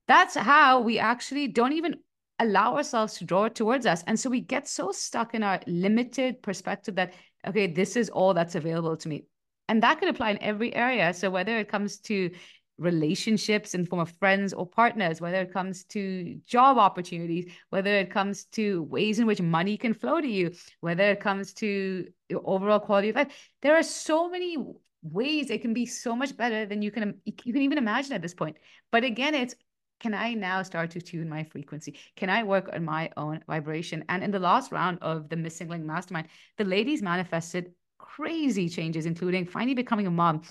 that's 0.07 0.37
how 0.37 0.83
we 0.83 1.01
actually 1.01 1.49
don't 1.49 1.73
even 1.73 1.97
allow 2.39 2.77
ourselves 2.77 3.15
to 3.15 3.25
draw 3.25 3.45
it 3.45 3.55
towards 3.55 3.87
us. 3.87 4.05
And 4.07 4.19
so 4.19 4.31
we 4.31 4.41
get 4.41 4.69
so 4.69 4.93
stuck 4.93 5.35
in 5.35 5.43
our 5.43 5.61
limited 5.67 6.43
perspective 6.43 6.95
that, 6.95 7.13
okay, 7.47 7.67
this 7.67 7.97
is 7.97 8.09
all 8.09 8.35
that's 8.35 8.55
available 8.55 8.97
to 8.99 9.09
me. 9.09 9.25
And 9.71 9.85
that 9.85 10.01
could 10.01 10.09
apply 10.09 10.31
in 10.31 10.43
every 10.43 10.75
area. 10.75 11.15
So 11.15 11.31
whether 11.31 11.57
it 11.57 11.69
comes 11.69 11.99
to 12.01 12.33
relationships 12.77 13.73
in 13.73 13.87
form 13.87 14.01
of 14.01 14.11
friends 14.19 14.53
or 14.53 14.67
partners, 14.67 15.21
whether 15.21 15.41
it 15.43 15.53
comes 15.53 15.85
to 15.85 16.41
job 16.45 16.77
opportunities, 16.77 17.53
whether 17.69 17.95
it 17.95 18.11
comes 18.11 18.47
to 18.47 18.83
ways 18.83 19.21
in 19.21 19.27
which 19.27 19.41
money 19.41 19.77
can 19.77 19.95
flow 19.95 20.21
to 20.21 20.27
you, 20.27 20.51
whether 20.81 21.05
it 21.05 21.21
comes 21.21 21.53
to 21.55 22.05
your 22.29 22.41
overall 22.45 22.81
quality 22.81 23.11
of 23.11 23.17
life. 23.17 23.53
There 23.63 23.77
are 23.77 23.85
so 23.85 24.29
many 24.29 24.57
ways 25.03 25.51
it 25.51 25.63
can 25.63 25.73
be 25.73 25.87
so 25.87 26.17
much 26.17 26.37
better 26.37 26.67
than 26.67 26.83
you 26.83 26.91
can 26.91 27.21
you 27.25 27.53
can 27.55 27.63
even 27.63 27.79
imagine 27.79 28.13
at 28.13 28.23
this 28.23 28.35
point. 28.35 28.57
But 28.91 29.05
again, 29.05 29.37
it's 29.37 29.55
can 30.01 30.15
I 30.15 30.35
now 30.35 30.63
start 30.63 30.91
to 30.93 31.01
tune 31.01 31.29
my 31.29 31.45
frequency? 31.45 31.97
Can 32.17 32.29
I 32.29 32.43
work 32.43 32.71
on 32.73 32.85
my 32.85 33.11
own 33.17 33.45
vibration? 33.47 34.03
And 34.09 34.25
in 34.25 34.33
the 34.33 34.39
last 34.41 34.73
round 34.73 34.99
of 35.01 35.29
the 35.29 35.37
Missing 35.37 35.69
Link 35.69 35.85
Mastermind, 35.85 36.29
the 36.57 36.65
ladies 36.65 37.03
manifested 37.03 37.73
crazy 38.01 38.69
changes, 38.69 39.07
including 39.07 39.47
finally 39.47 39.75
becoming 39.75 40.07
a 40.07 40.11
mom 40.11 40.43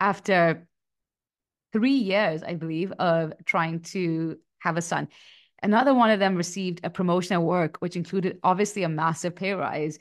after 0.00 0.66
three 1.72 1.92
years, 1.92 2.42
I 2.42 2.54
believe, 2.54 2.92
of 2.92 3.32
trying 3.44 3.80
to 3.80 4.38
have 4.58 4.76
a 4.76 4.82
son. 4.82 5.08
Another 5.62 5.94
one 5.94 6.10
of 6.10 6.18
them 6.18 6.36
received 6.36 6.80
a 6.84 6.90
promotion 6.90 7.34
at 7.34 7.42
work, 7.42 7.78
which 7.78 7.96
included 7.96 8.38
obviously 8.42 8.82
a 8.82 8.88
massive 8.88 9.34
pay 9.34 9.52
rise. 9.52 9.98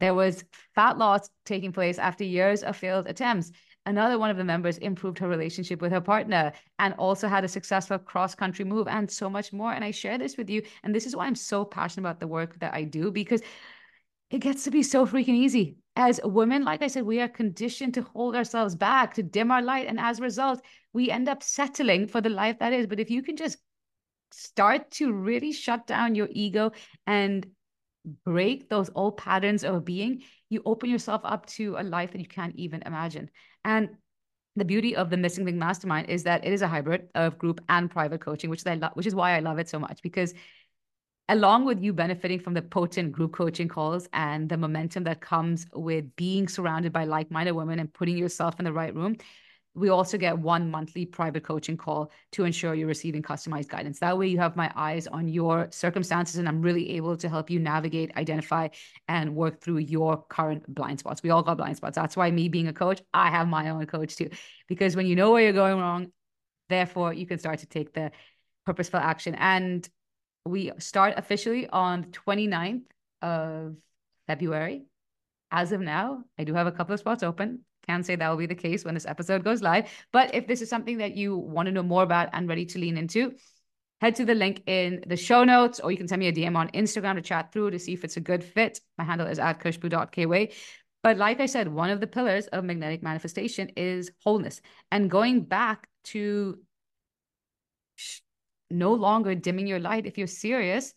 There 0.00 0.14
was 0.14 0.44
fat 0.74 0.98
loss 0.98 1.28
taking 1.44 1.72
place 1.72 1.98
after 1.98 2.24
years 2.24 2.62
of 2.62 2.76
failed 2.76 3.06
attempts. 3.06 3.52
Another 3.84 4.18
one 4.18 4.30
of 4.30 4.36
the 4.36 4.44
members 4.44 4.78
improved 4.78 5.18
her 5.18 5.28
relationship 5.28 5.80
with 5.80 5.92
her 5.92 6.00
partner 6.00 6.52
and 6.78 6.94
also 6.94 7.28
had 7.28 7.44
a 7.44 7.48
successful 7.48 7.98
cross 7.98 8.34
country 8.34 8.64
move 8.64 8.88
and 8.88 9.10
so 9.10 9.28
much 9.28 9.52
more. 9.52 9.72
And 9.72 9.84
I 9.84 9.90
share 9.90 10.18
this 10.18 10.36
with 10.36 10.50
you. 10.50 10.62
And 10.82 10.94
this 10.94 11.06
is 11.06 11.16
why 11.16 11.26
I'm 11.26 11.34
so 11.34 11.64
passionate 11.64 12.06
about 12.08 12.20
the 12.20 12.28
work 12.28 12.58
that 12.60 12.74
I 12.74 12.84
do 12.84 13.10
because 13.10 13.42
it 14.30 14.38
gets 14.38 14.64
to 14.64 14.70
be 14.70 14.82
so 14.82 15.06
freaking 15.06 15.34
easy. 15.34 15.76
As 15.94 16.20
women, 16.24 16.64
like 16.64 16.82
I 16.82 16.86
said, 16.86 17.04
we 17.04 17.20
are 17.20 17.28
conditioned 17.28 17.94
to 17.94 18.02
hold 18.02 18.34
ourselves 18.34 18.74
back, 18.74 19.14
to 19.14 19.22
dim 19.22 19.50
our 19.50 19.60
light. 19.60 19.86
And 19.86 20.00
as 20.00 20.18
a 20.18 20.22
result, 20.22 20.62
we 20.92 21.10
end 21.10 21.28
up 21.28 21.42
settling 21.42 22.06
for 22.06 22.20
the 22.20 22.30
life 22.30 22.58
that 22.60 22.72
is. 22.72 22.86
But 22.86 23.00
if 23.00 23.10
you 23.10 23.22
can 23.22 23.36
just 23.36 23.58
start 24.30 24.90
to 24.92 25.12
really 25.12 25.52
shut 25.52 25.86
down 25.86 26.14
your 26.14 26.28
ego 26.30 26.72
and 27.06 27.46
break 28.24 28.68
those 28.68 28.90
old 28.94 29.16
patterns 29.16 29.64
of 29.64 29.84
being, 29.84 30.22
you 30.48 30.62
open 30.64 30.90
yourself 30.90 31.20
up 31.24 31.46
to 31.46 31.76
a 31.78 31.82
life 31.82 32.12
that 32.12 32.20
you 32.20 32.26
can't 32.26 32.56
even 32.56 32.82
imagine. 32.82 33.30
And 33.64 33.90
the 34.56 34.64
beauty 34.64 34.96
of 34.96 35.08
the 35.08 35.16
Missing 35.16 35.44
Link 35.46 35.56
Mastermind 35.56 36.10
is 36.10 36.24
that 36.24 36.44
it 36.44 36.52
is 36.52 36.62
a 36.62 36.68
hybrid 36.68 37.08
of 37.14 37.38
group 37.38 37.60
and 37.68 37.90
private 37.90 38.20
coaching, 38.20 38.50
which 38.50 38.66
I 38.66 38.74
love, 38.74 38.92
which 38.94 39.06
is 39.06 39.14
why 39.14 39.36
I 39.36 39.40
love 39.40 39.58
it 39.58 39.68
so 39.68 39.78
much 39.78 40.02
because 40.02 40.34
along 41.28 41.64
with 41.64 41.82
you 41.82 41.92
benefiting 41.92 42.40
from 42.40 42.54
the 42.54 42.62
potent 42.62 43.12
group 43.12 43.32
coaching 43.32 43.68
calls 43.68 44.08
and 44.12 44.48
the 44.48 44.56
momentum 44.56 45.04
that 45.04 45.20
comes 45.20 45.66
with 45.74 46.14
being 46.16 46.48
surrounded 46.48 46.92
by 46.92 47.04
like-minded 47.04 47.52
women 47.52 47.78
and 47.78 47.92
putting 47.92 48.16
yourself 48.16 48.58
in 48.58 48.64
the 48.64 48.72
right 48.72 48.94
room 48.94 49.16
we 49.74 49.88
also 49.88 50.18
get 50.18 50.38
one 50.38 50.70
monthly 50.70 51.06
private 51.06 51.44
coaching 51.44 51.76
call 51.76 52.10
to 52.32 52.44
ensure 52.44 52.74
you're 52.74 52.88
receiving 52.88 53.22
customized 53.22 53.68
guidance. 53.68 54.00
That 54.00 54.18
way, 54.18 54.26
you 54.26 54.38
have 54.38 54.54
my 54.54 54.70
eyes 54.76 55.06
on 55.06 55.28
your 55.28 55.68
circumstances, 55.70 56.36
and 56.36 56.46
I'm 56.46 56.60
really 56.60 56.90
able 56.90 57.16
to 57.16 57.28
help 57.28 57.48
you 57.48 57.58
navigate, 57.58 58.14
identify, 58.16 58.68
and 59.08 59.34
work 59.34 59.60
through 59.60 59.78
your 59.78 60.24
current 60.28 60.72
blind 60.72 60.98
spots. 60.98 61.22
We 61.22 61.30
all 61.30 61.42
got 61.42 61.56
blind 61.56 61.78
spots. 61.78 61.96
That's 61.96 62.16
why, 62.16 62.30
me 62.30 62.48
being 62.48 62.68
a 62.68 62.72
coach, 62.72 63.00
I 63.14 63.30
have 63.30 63.48
my 63.48 63.70
own 63.70 63.86
coach 63.86 64.16
too. 64.16 64.28
Because 64.68 64.94
when 64.94 65.06
you 65.06 65.16
know 65.16 65.32
where 65.32 65.42
you're 65.42 65.52
going 65.52 65.78
wrong, 65.78 66.12
therefore, 66.68 67.14
you 67.14 67.26
can 67.26 67.38
start 67.38 67.60
to 67.60 67.66
take 67.66 67.94
the 67.94 68.12
purposeful 68.66 69.00
action. 69.00 69.34
And 69.36 69.88
we 70.44 70.72
start 70.78 71.14
officially 71.16 71.68
on 71.68 72.02
the 72.02 72.08
29th 72.08 72.82
of 73.20 73.76
February. 74.26 74.84
As 75.50 75.72
of 75.72 75.80
now, 75.80 76.24
I 76.38 76.44
do 76.44 76.54
have 76.54 76.66
a 76.66 76.72
couple 76.72 76.94
of 76.94 77.00
spots 77.00 77.22
open. 77.22 77.60
Can't 77.86 78.06
say 78.06 78.16
that 78.16 78.28
will 78.28 78.36
be 78.36 78.46
the 78.46 78.54
case 78.54 78.84
when 78.84 78.94
this 78.94 79.06
episode 79.06 79.44
goes 79.44 79.60
live. 79.60 79.90
But 80.12 80.34
if 80.34 80.46
this 80.46 80.62
is 80.62 80.70
something 80.70 80.98
that 80.98 81.16
you 81.16 81.36
want 81.36 81.66
to 81.66 81.72
know 81.72 81.82
more 81.82 82.02
about 82.02 82.30
and 82.32 82.48
ready 82.48 82.64
to 82.66 82.78
lean 82.78 82.96
into, 82.96 83.34
head 84.00 84.14
to 84.16 84.24
the 84.24 84.34
link 84.34 84.62
in 84.66 85.04
the 85.06 85.16
show 85.16 85.44
notes, 85.44 85.80
or 85.80 85.90
you 85.90 85.96
can 85.96 86.08
send 86.08 86.20
me 86.20 86.28
a 86.28 86.32
DM 86.32 86.56
on 86.56 86.68
Instagram 86.70 87.16
to 87.16 87.22
chat 87.22 87.52
through 87.52 87.70
to 87.72 87.78
see 87.78 87.92
if 87.92 88.04
it's 88.04 88.16
a 88.16 88.20
good 88.20 88.42
fit. 88.42 88.80
My 88.98 89.04
handle 89.04 89.26
is 89.26 89.38
at 89.38 89.60
khushbu.kweigh. 89.60 90.52
But 91.02 91.18
like 91.18 91.40
I 91.40 91.46
said, 91.46 91.68
one 91.68 91.90
of 91.90 92.00
the 92.00 92.06
pillars 92.06 92.46
of 92.48 92.64
magnetic 92.64 93.02
manifestation 93.02 93.70
is 93.76 94.12
wholeness 94.22 94.60
and 94.92 95.10
going 95.10 95.42
back 95.42 95.88
to 96.04 96.58
no 98.72 98.94
longer 98.94 99.34
dimming 99.34 99.66
your 99.66 99.78
light 99.78 100.06
if 100.06 100.18
you're 100.18 100.26
serious 100.26 100.94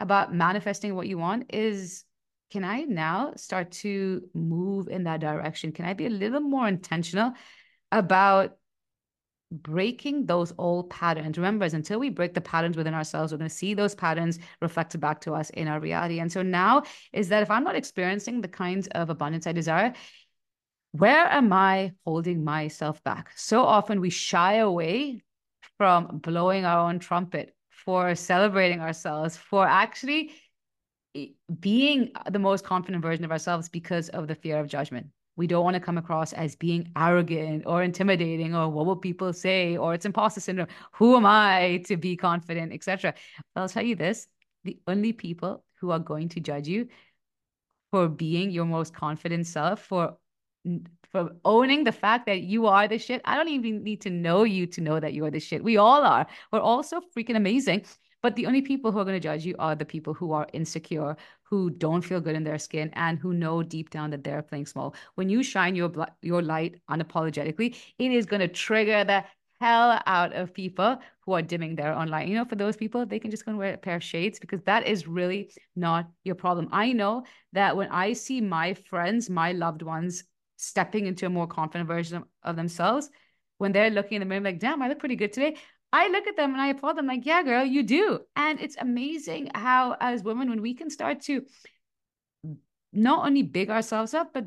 about 0.00 0.34
manifesting 0.34 0.94
what 0.94 1.06
you 1.06 1.18
want 1.18 1.52
is 1.52 2.04
can 2.50 2.64
I 2.64 2.82
now 2.82 3.32
start 3.36 3.72
to 3.82 4.22
move 4.32 4.86
in 4.86 5.04
that 5.04 5.18
direction? 5.18 5.72
Can 5.72 5.86
I 5.86 5.94
be 5.94 6.06
a 6.06 6.10
little 6.10 6.40
more 6.40 6.68
intentional 6.68 7.32
about 7.90 8.56
breaking 9.50 10.26
those 10.26 10.52
old 10.56 10.88
patterns? 10.88 11.36
Remember, 11.36 11.64
until 11.64 11.98
we 11.98 12.10
break 12.10 12.32
the 12.32 12.40
patterns 12.40 12.76
within 12.76 12.94
ourselves, 12.94 13.32
we're 13.32 13.38
going 13.38 13.50
to 13.50 13.56
see 13.56 13.74
those 13.74 13.96
patterns 13.96 14.38
reflected 14.62 15.00
back 15.00 15.20
to 15.22 15.32
us 15.34 15.50
in 15.50 15.66
our 15.66 15.80
reality. 15.80 16.20
And 16.20 16.30
so 16.30 16.42
now 16.42 16.84
is 17.12 17.28
that 17.30 17.42
if 17.42 17.50
I'm 17.50 17.64
not 17.64 17.74
experiencing 17.74 18.40
the 18.40 18.46
kinds 18.46 18.86
of 18.88 19.10
abundance 19.10 19.48
I 19.48 19.52
desire, 19.52 19.92
where 20.92 21.26
am 21.26 21.52
I 21.52 21.92
holding 22.04 22.44
myself 22.44 23.02
back? 23.02 23.32
So 23.34 23.64
often 23.64 24.00
we 24.00 24.10
shy 24.10 24.54
away 24.58 25.23
from 25.84 26.06
blowing 26.22 26.64
our 26.64 26.88
own 26.88 26.98
trumpet, 26.98 27.54
for 27.68 28.14
celebrating 28.14 28.80
ourselves, 28.80 29.36
for 29.36 29.66
actually 29.66 30.32
eh, 31.14 31.26
being 31.60 32.10
the 32.30 32.38
most 32.38 32.64
confident 32.64 33.02
version 33.02 33.22
of 33.22 33.30
ourselves 33.30 33.68
because 33.68 34.08
of 34.08 34.26
the 34.26 34.34
fear 34.34 34.58
of 34.58 34.66
judgment. 34.66 35.08
We 35.36 35.46
don't 35.46 35.62
want 35.62 35.74
to 35.74 35.80
come 35.80 35.98
across 35.98 36.32
as 36.32 36.56
being 36.56 36.90
arrogant 36.96 37.64
or 37.66 37.82
intimidating 37.82 38.54
or 38.54 38.70
what 38.70 38.86
will 38.86 38.96
people 38.96 39.34
say 39.34 39.76
or 39.76 39.92
it's 39.92 40.06
imposter 40.06 40.40
syndrome. 40.40 40.68
Who 40.92 41.18
am 41.18 41.26
I 41.26 41.82
to 41.88 41.98
be 41.98 42.16
confident, 42.16 42.72
etc. 42.72 43.12
I'll 43.54 43.68
tell 43.68 43.84
you 43.84 43.94
this: 43.94 44.26
the 44.64 44.78
only 44.86 45.12
people 45.12 45.64
who 45.80 45.90
are 45.90 45.98
going 45.98 46.30
to 46.30 46.40
judge 46.40 46.66
you 46.66 46.88
for 47.90 48.08
being 48.08 48.50
your 48.52 48.64
most 48.64 48.94
confident 48.94 49.46
self, 49.46 49.82
for 49.82 50.16
for 51.14 51.30
owning 51.44 51.84
the 51.84 51.92
fact 51.92 52.26
that 52.26 52.40
you 52.40 52.66
are 52.66 52.88
the 52.88 52.98
shit. 52.98 53.22
I 53.24 53.36
don't 53.36 53.48
even 53.48 53.84
need 53.84 54.00
to 54.00 54.10
know 54.10 54.42
you 54.42 54.66
to 54.66 54.80
know 54.80 54.98
that 54.98 55.12
you 55.12 55.24
are 55.24 55.30
the 55.30 55.38
shit. 55.38 55.62
We 55.62 55.76
all 55.76 56.02
are. 56.02 56.26
We're 56.50 56.58
all 56.58 56.82
so 56.82 57.00
freaking 57.16 57.36
amazing. 57.36 57.84
But 58.20 58.34
the 58.34 58.46
only 58.46 58.62
people 58.62 58.90
who 58.90 58.98
are 58.98 59.04
going 59.04 59.14
to 59.14 59.20
judge 59.20 59.44
you 59.44 59.54
are 59.60 59.76
the 59.76 59.84
people 59.84 60.12
who 60.12 60.32
are 60.32 60.48
insecure, 60.52 61.16
who 61.44 61.70
don't 61.70 62.02
feel 62.02 62.20
good 62.20 62.34
in 62.34 62.42
their 62.42 62.58
skin, 62.58 62.90
and 62.94 63.16
who 63.16 63.32
know 63.32 63.62
deep 63.62 63.90
down 63.90 64.10
that 64.10 64.24
they're 64.24 64.42
playing 64.42 64.66
small. 64.66 64.96
When 65.14 65.28
you 65.28 65.44
shine 65.44 65.76
your 65.76 65.92
your 66.20 66.42
light 66.42 66.80
unapologetically, 66.90 67.76
it 67.98 68.10
is 68.10 68.26
going 68.26 68.40
to 68.40 68.48
trigger 68.48 69.04
the 69.04 69.24
hell 69.60 70.00
out 70.06 70.32
of 70.32 70.52
people 70.52 70.98
who 71.20 71.32
are 71.34 71.42
dimming 71.42 71.76
their 71.76 71.94
own 71.94 72.08
light. 72.08 72.26
You 72.26 72.34
know, 72.34 72.44
for 72.44 72.56
those 72.56 72.76
people, 72.76 73.06
they 73.06 73.20
can 73.20 73.30
just 73.30 73.44
go 73.44 73.50
and 73.50 73.58
wear 73.58 73.74
a 73.74 73.78
pair 73.78 73.96
of 73.96 74.02
shades 74.02 74.40
because 74.40 74.62
that 74.62 74.84
is 74.88 75.06
really 75.06 75.52
not 75.76 76.08
your 76.24 76.34
problem. 76.34 76.68
I 76.72 76.92
know 76.92 77.22
that 77.52 77.76
when 77.76 77.88
I 77.90 78.14
see 78.14 78.40
my 78.40 78.74
friends, 78.74 79.30
my 79.30 79.52
loved 79.52 79.82
ones 79.82 80.24
stepping 80.64 81.06
into 81.06 81.26
a 81.26 81.30
more 81.30 81.46
confident 81.46 81.88
version 81.88 82.24
of 82.42 82.56
themselves, 82.56 83.10
when 83.58 83.72
they're 83.72 83.90
looking 83.90 84.16
in 84.16 84.20
the 84.20 84.26
mirror 84.26 84.40
like, 84.40 84.58
damn, 84.58 84.82
I 84.82 84.88
look 84.88 84.98
pretty 84.98 85.16
good 85.16 85.32
today. 85.32 85.56
I 85.92 86.08
look 86.08 86.26
at 86.26 86.36
them 86.36 86.52
and 86.52 86.60
I 86.60 86.68
applaud 86.68 86.96
them, 86.96 87.06
like, 87.06 87.24
yeah, 87.24 87.42
girl, 87.44 87.64
you 87.64 87.84
do. 87.84 88.20
And 88.34 88.60
it's 88.60 88.76
amazing 88.78 89.50
how, 89.54 89.96
as 90.00 90.24
women, 90.24 90.50
when 90.50 90.60
we 90.60 90.74
can 90.74 90.90
start 90.90 91.20
to 91.22 91.42
not 92.92 93.24
only 93.24 93.42
big 93.42 93.70
ourselves 93.70 94.12
up, 94.12 94.34
but 94.34 94.44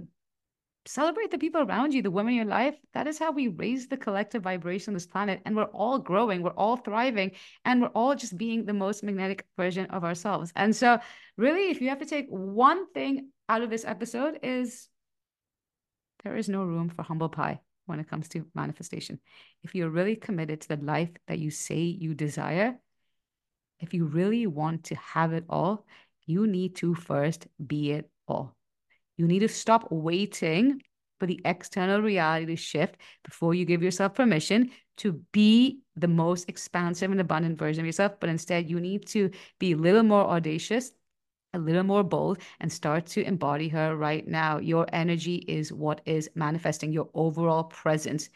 celebrate 0.86 1.32
the 1.32 1.38
people 1.38 1.62
around 1.62 1.94
you, 1.94 2.02
the 2.02 2.12
women 2.12 2.32
in 2.32 2.38
your 2.38 2.46
life. 2.46 2.76
That 2.94 3.08
is 3.08 3.20
how 3.20 3.32
we 3.32 3.48
raise 3.48 3.88
the 3.88 3.98
collective 3.98 4.44
vibration 4.44 4.92
on 4.92 4.94
this 4.94 5.06
planet. 5.06 5.42
And 5.46 5.56
we're 5.56 5.66
all 5.66 6.00
growing, 6.00 6.42
we're 6.42 6.52
all 6.52 6.78
thriving, 6.78 7.32
and 7.66 7.82
we're 7.82 7.88
all 7.90 8.16
just 8.16 8.38
being 8.38 8.66
the 8.66 8.74
most 8.74 9.04
magnetic 9.04 9.46
version 9.58 9.86
of 9.88 10.04
ourselves. 10.04 10.52
And 10.56 10.76
so, 10.76 11.00
really, 11.38 11.70
if 11.70 11.82
you 11.82 11.90
have 11.90 12.00
to 12.00 12.06
take 12.06 12.28
one 12.28 12.92
thing 12.92 13.30
out 13.48 13.62
of 13.62 13.70
this 13.70 13.86
episode, 13.86 14.40
is 14.44 14.90
there 16.24 16.36
is 16.36 16.50
no 16.50 16.64
room 16.64 16.90
for 16.90 17.04
humble 17.04 17.30
pie 17.30 17.60
when 17.86 18.00
it 18.00 18.10
comes 18.10 18.28
to 18.30 18.46
manifestation. 18.54 19.20
If 19.64 19.76
you're 19.76 19.90
really 19.90 20.16
committed 20.16 20.62
to 20.62 20.68
the 20.70 20.84
life 20.84 21.10
that 21.28 21.40
you 21.40 21.52
say 21.52 21.80
you 21.80 22.14
desire, 22.14 22.78
if 23.80 23.94
you 23.94 24.06
really 24.06 24.48
want 24.48 24.86
to 24.86 24.96
have 24.96 25.34
it 25.34 25.46
all, 25.50 25.86
you 26.26 26.48
need 26.48 26.76
to 26.78 26.96
first 26.96 27.48
be 27.66 27.92
it 27.92 28.10
all. 28.28 28.56
You 29.16 29.28
need 29.28 29.40
to 29.40 29.48
stop 29.48 29.88
waiting 29.92 30.82
for 31.20 31.26
the 31.26 31.42
external 31.46 32.02
reality 32.02 32.46
to 32.48 32.56
shift 32.56 32.98
before 33.24 33.54
you 33.54 33.66
give 33.66 33.82
yourself 33.82 34.14
permission 34.14 34.72
to 34.98 35.14
be 35.32 35.80
the 35.96 36.08
most 36.08 36.50
expansive 36.50 37.12
and 37.12 37.22
abundant 37.22 37.58
version 37.58 37.82
of 37.82 37.86
yourself. 37.86 38.20
But 38.20 38.30
instead, 38.30 38.70
you 38.70 38.80
need 38.80 39.08
to 39.08 39.32
be 39.60 39.72
a 39.72 39.78
little 39.78 40.04
more 40.04 40.26
audacious, 40.26 40.92
a 41.58 41.60
little 41.60 41.84
more 41.84 42.04
bold, 42.04 42.40
and 42.60 42.72
start 42.72 43.06
to 43.08 43.24
embody 43.24 43.68
her 43.70 43.96
right 43.96 44.28
now. 44.28 44.60
Your 44.60 44.86
energy 44.94 45.36
is 45.36 45.74
what 45.74 46.02
is 46.06 46.30
manifesting 46.36 46.94
your 46.94 47.10
overall 47.14 47.66
presence. 47.66 48.30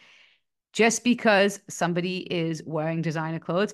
Just 0.73 1.03
because 1.03 1.59
somebody 1.69 2.17
is 2.19 2.63
wearing 2.65 3.01
designer 3.01 3.39
clothes, 3.39 3.73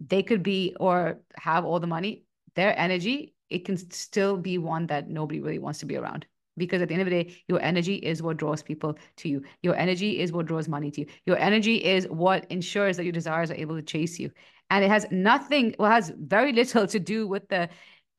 they 0.00 0.22
could 0.22 0.42
be 0.42 0.74
or 0.80 1.20
have 1.36 1.64
all 1.64 1.80
the 1.80 1.86
money, 1.86 2.24
their 2.54 2.78
energy, 2.78 3.34
it 3.50 3.64
can 3.64 3.76
still 3.76 4.36
be 4.36 4.58
one 4.58 4.86
that 4.86 5.08
nobody 5.08 5.40
really 5.40 5.58
wants 5.58 5.80
to 5.80 5.86
be 5.86 5.96
around 5.96 6.26
because 6.56 6.82
at 6.82 6.88
the 6.88 6.94
end 6.94 7.02
of 7.02 7.08
the 7.08 7.24
day 7.24 7.36
your 7.48 7.60
energy 7.60 7.94
is 7.96 8.22
what 8.22 8.36
draws 8.36 8.62
people 8.62 8.96
to 9.16 9.28
you 9.28 9.42
your 9.62 9.74
energy 9.76 10.20
is 10.20 10.32
what 10.32 10.46
draws 10.46 10.68
money 10.68 10.90
to 10.90 11.00
you 11.02 11.06
your 11.26 11.38
energy 11.38 11.76
is 11.76 12.06
what 12.08 12.44
ensures 12.50 12.96
that 12.96 13.04
your 13.04 13.12
desires 13.12 13.50
are 13.50 13.54
able 13.54 13.76
to 13.76 13.82
chase 13.82 14.18
you 14.18 14.30
and 14.70 14.84
it 14.84 14.90
has 14.90 15.06
nothing 15.10 15.74
well 15.78 15.90
has 15.90 16.12
very 16.18 16.52
little 16.52 16.86
to 16.86 17.00
do 17.00 17.26
with 17.26 17.48
the 17.48 17.68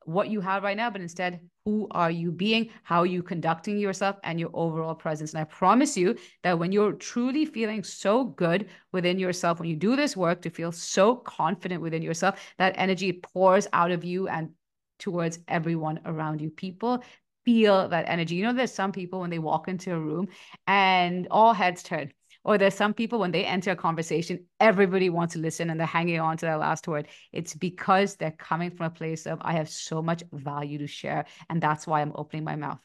what 0.06 0.30
you 0.30 0.42
have 0.42 0.64
right 0.64 0.78
now 0.78 0.90
but 0.90 1.02
instead 1.02 1.40
who 1.66 1.88
are 1.92 2.10
you 2.10 2.32
being 2.32 2.70
how 2.84 3.00
are 3.00 3.06
you 3.06 3.22
conducting 3.22 3.78
yourself 3.78 4.18
and 4.24 4.40
your 4.40 4.50
overall 4.54 4.96
presence 4.96 5.34
and 5.34 5.42
i 5.42 5.44
promise 5.44 5.96
you 5.96 6.16
that 6.44 6.58
when 6.58 6.72
you're 6.72 6.94
truly 6.94 7.46
feeling 7.46 7.84
so 7.84 8.24
good 8.24 8.68
within 8.92 9.20
yourself 9.20 9.60
when 9.60 9.70
you 9.70 9.76
do 9.76 9.96
this 9.96 10.18
work 10.18 10.42
to 10.42 10.50
feel 10.50 10.72
so 10.72 11.16
confident 11.16 11.82
within 11.82 12.02
yourself 12.02 12.40
that 12.58 12.74
energy 12.78 13.14
pours 13.14 13.68
out 13.74 13.92
of 13.92 14.04
you 14.04 14.28
and 14.28 14.50
towards 14.98 15.40
everyone 15.48 16.00
around 16.06 16.42
you 16.42 16.50
people 16.50 17.04
feel 17.46 17.88
that 17.90 18.06
energy. 18.08 18.36
You 18.36 18.44
know, 18.44 18.54
there's 18.54 18.74
some 18.74 18.92
people 18.92 19.22
when 19.22 19.30
they 19.30 19.40
walk 19.40 19.68
into 19.68 19.94
a 19.94 20.00
room 20.00 20.28
and 20.68 21.28
all 21.32 21.54
heads 21.54 21.84
turn. 21.84 22.12
Or 22.44 22.58
there's 22.58 22.74
some 22.74 22.94
people 22.94 23.20
when 23.20 23.32
they 23.32 23.46
enter 23.46 23.72
a 23.72 23.76
conversation, 23.76 24.46
everybody 24.60 25.10
wants 25.10 25.34
to 25.34 25.40
listen 25.40 25.70
and 25.70 25.80
they're 25.80 25.88
hanging 25.88 26.20
on 26.20 26.38
to 26.38 26.46
their 26.46 26.58
last 26.58 26.88
word. 26.88 27.08
It's 27.32 27.54
because 27.54 28.16
they're 28.16 28.32
coming 28.32 28.72
from 28.72 28.88
a 28.88 28.90
place 28.90 29.28
of, 29.28 29.40
I 29.42 29.54
have 29.54 29.70
so 29.70 30.02
much 30.02 30.24
value 30.32 30.80
to 30.80 30.88
share. 30.88 31.26
And 31.50 31.62
that's 31.62 31.86
why 31.86 32.02
I'm 32.02 32.14
opening 32.16 32.44
my 32.44 32.56
mouth. 32.56 32.80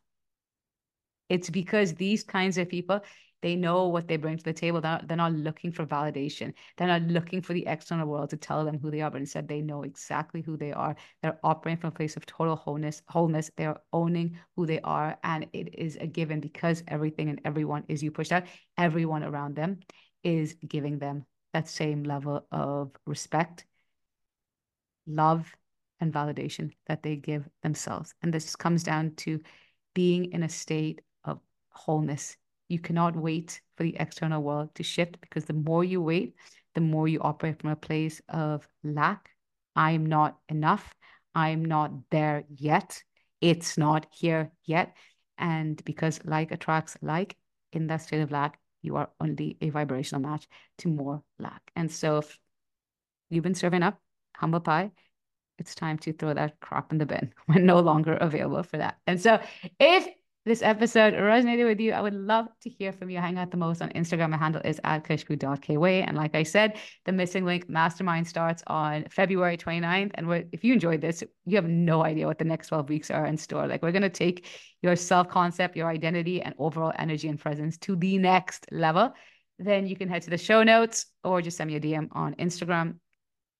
It's 1.28 1.48
because 1.48 1.94
these 1.94 2.22
kinds 2.22 2.58
of 2.58 2.68
people, 2.68 3.00
they 3.46 3.54
know 3.54 3.86
what 3.86 4.08
they 4.08 4.16
bring 4.16 4.36
to 4.36 4.42
the 4.42 4.52
table. 4.52 4.80
They're 4.80 4.90
not, 4.90 5.06
they're 5.06 5.16
not 5.16 5.32
looking 5.32 5.70
for 5.70 5.86
validation. 5.86 6.52
They're 6.76 6.88
not 6.88 7.02
looking 7.02 7.40
for 7.40 7.52
the 7.52 7.64
external 7.68 8.08
world 8.08 8.30
to 8.30 8.36
tell 8.36 8.64
them 8.64 8.80
who 8.80 8.90
they 8.90 9.02
are, 9.02 9.10
but 9.10 9.20
instead 9.20 9.46
they 9.46 9.62
know 9.62 9.84
exactly 9.84 10.42
who 10.42 10.56
they 10.56 10.72
are. 10.72 10.96
They're 11.22 11.38
operating 11.44 11.80
from 11.80 11.88
a 11.88 11.92
place 11.92 12.16
of 12.16 12.26
total 12.26 12.56
wholeness. 12.56 13.02
Wholeness. 13.08 13.52
They 13.56 13.66
are 13.66 13.80
owning 13.92 14.36
who 14.56 14.66
they 14.66 14.80
are, 14.80 15.16
and 15.22 15.46
it 15.52 15.78
is 15.78 15.96
a 16.00 16.08
given 16.08 16.40
because 16.40 16.82
everything 16.88 17.28
and 17.28 17.40
everyone 17.44 17.84
is 17.86 18.02
you 18.02 18.10
pushed 18.10 18.32
out. 18.32 18.46
Everyone 18.78 19.22
around 19.22 19.54
them 19.54 19.78
is 20.24 20.56
giving 20.66 20.98
them 20.98 21.24
that 21.52 21.68
same 21.68 22.02
level 22.02 22.48
of 22.50 22.90
respect, 23.06 23.64
love, 25.06 25.54
and 26.00 26.12
validation 26.12 26.72
that 26.88 27.04
they 27.04 27.14
give 27.14 27.48
themselves. 27.62 28.12
And 28.22 28.34
this 28.34 28.56
comes 28.56 28.82
down 28.82 29.14
to 29.18 29.40
being 29.94 30.32
in 30.32 30.42
a 30.42 30.48
state 30.48 31.00
of 31.24 31.38
wholeness 31.68 32.36
you 32.68 32.78
cannot 32.78 33.16
wait 33.16 33.60
for 33.76 33.84
the 33.84 33.96
external 33.98 34.42
world 34.42 34.74
to 34.74 34.82
shift 34.82 35.20
because 35.20 35.44
the 35.44 35.52
more 35.52 35.84
you 35.84 36.00
wait, 36.00 36.34
the 36.74 36.80
more 36.80 37.08
you 37.08 37.20
operate 37.20 37.60
from 37.60 37.70
a 37.70 37.76
place 37.76 38.20
of 38.28 38.66
lack. 38.82 39.30
I'm 39.74 40.06
not 40.06 40.38
enough. 40.48 40.94
I'm 41.34 41.64
not 41.64 41.92
there 42.10 42.44
yet. 42.48 43.02
It's 43.40 43.76
not 43.76 44.06
here 44.10 44.50
yet. 44.64 44.96
And 45.38 45.82
because 45.84 46.20
like 46.24 46.50
attracts 46.50 46.96
like, 47.02 47.36
in 47.72 47.86
that 47.88 48.02
state 48.02 48.20
of 48.22 48.30
lack, 48.30 48.58
you 48.82 48.96
are 48.96 49.10
only 49.20 49.58
a 49.60 49.70
vibrational 49.70 50.22
match 50.22 50.46
to 50.78 50.88
more 50.88 51.22
lack. 51.38 51.60
And 51.74 51.90
so 51.90 52.18
if 52.18 52.38
you've 53.28 53.44
been 53.44 53.54
serving 53.54 53.82
up 53.82 54.00
humble 54.36 54.60
pie, 54.60 54.92
it's 55.58 55.74
time 55.74 55.98
to 55.98 56.12
throw 56.12 56.34
that 56.34 56.60
crop 56.60 56.92
in 56.92 56.98
the 56.98 57.06
bin. 57.06 57.32
We're 57.48 57.60
no 57.60 57.80
longer 57.80 58.14
available 58.14 58.62
for 58.62 58.78
that. 58.78 58.98
And 59.06 59.20
so 59.20 59.40
if 59.78 60.06
this 60.46 60.62
episode 60.62 61.12
resonated 61.14 61.66
with 61.66 61.80
you, 61.80 61.92
I 61.92 62.00
would 62.00 62.14
love 62.14 62.46
to 62.62 62.70
hear 62.70 62.92
from 62.92 63.10
you. 63.10 63.18
Hang 63.18 63.36
out 63.36 63.50
the 63.50 63.56
most 63.56 63.82
on 63.82 63.90
Instagram. 63.90 64.30
My 64.30 64.36
handle 64.36 64.62
is 64.64 64.80
at 64.84 65.02
khushbu.kweigh. 65.02 66.06
And 66.06 66.16
like 66.16 66.36
I 66.36 66.44
said, 66.44 66.78
the 67.04 67.10
Missing 67.10 67.44
Link 67.44 67.68
Mastermind 67.68 68.28
starts 68.28 68.62
on 68.68 69.06
February 69.10 69.56
29th. 69.56 70.12
And 70.14 70.46
if 70.52 70.62
you 70.62 70.72
enjoyed 70.72 71.00
this, 71.00 71.24
you 71.46 71.56
have 71.56 71.68
no 71.68 72.04
idea 72.04 72.28
what 72.28 72.38
the 72.38 72.44
next 72.44 72.68
12 72.68 72.88
weeks 72.88 73.10
are 73.10 73.26
in 73.26 73.36
store. 73.36 73.66
Like 73.66 73.82
we're 73.82 73.90
going 73.90 74.02
to 74.02 74.08
take 74.08 74.46
your 74.82 74.94
self-concept, 74.94 75.76
your 75.76 75.88
identity, 75.88 76.40
and 76.40 76.54
overall 76.58 76.92
energy 76.96 77.28
and 77.28 77.40
presence 77.40 77.76
to 77.78 77.96
the 77.96 78.16
next 78.16 78.66
level. 78.70 79.12
Then 79.58 79.88
you 79.88 79.96
can 79.96 80.08
head 80.08 80.22
to 80.22 80.30
the 80.30 80.38
show 80.38 80.62
notes 80.62 81.06
or 81.24 81.42
just 81.42 81.56
send 81.56 81.68
me 81.68 81.76
a 81.76 81.80
DM 81.80 82.06
on 82.12 82.36
Instagram 82.36 82.98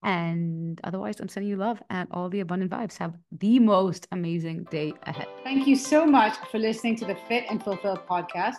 and 0.07 0.81
otherwise, 0.85 1.19
I'm 1.19 1.29
sending 1.29 1.51
you 1.51 1.57
love 1.57 1.83
and 1.91 2.09
all 2.13 2.29
the 2.29 2.39
abundant 2.39 2.71
vibes. 2.71 2.97
Have 2.99 3.15
the 3.33 3.59
most 3.59 4.07
amazing 4.13 4.63
day 4.71 4.93
ahead. 5.03 5.27
Thank 5.43 5.67
you 5.67 5.75
so 5.75 6.07
much 6.07 6.37
for 6.49 6.61
listening 6.61 6.95
to 6.99 7.05
the 7.05 7.17
Fit 7.29 7.45
and 7.51 7.61
Fulfilled 7.61 8.07
podcast. 8.09 8.59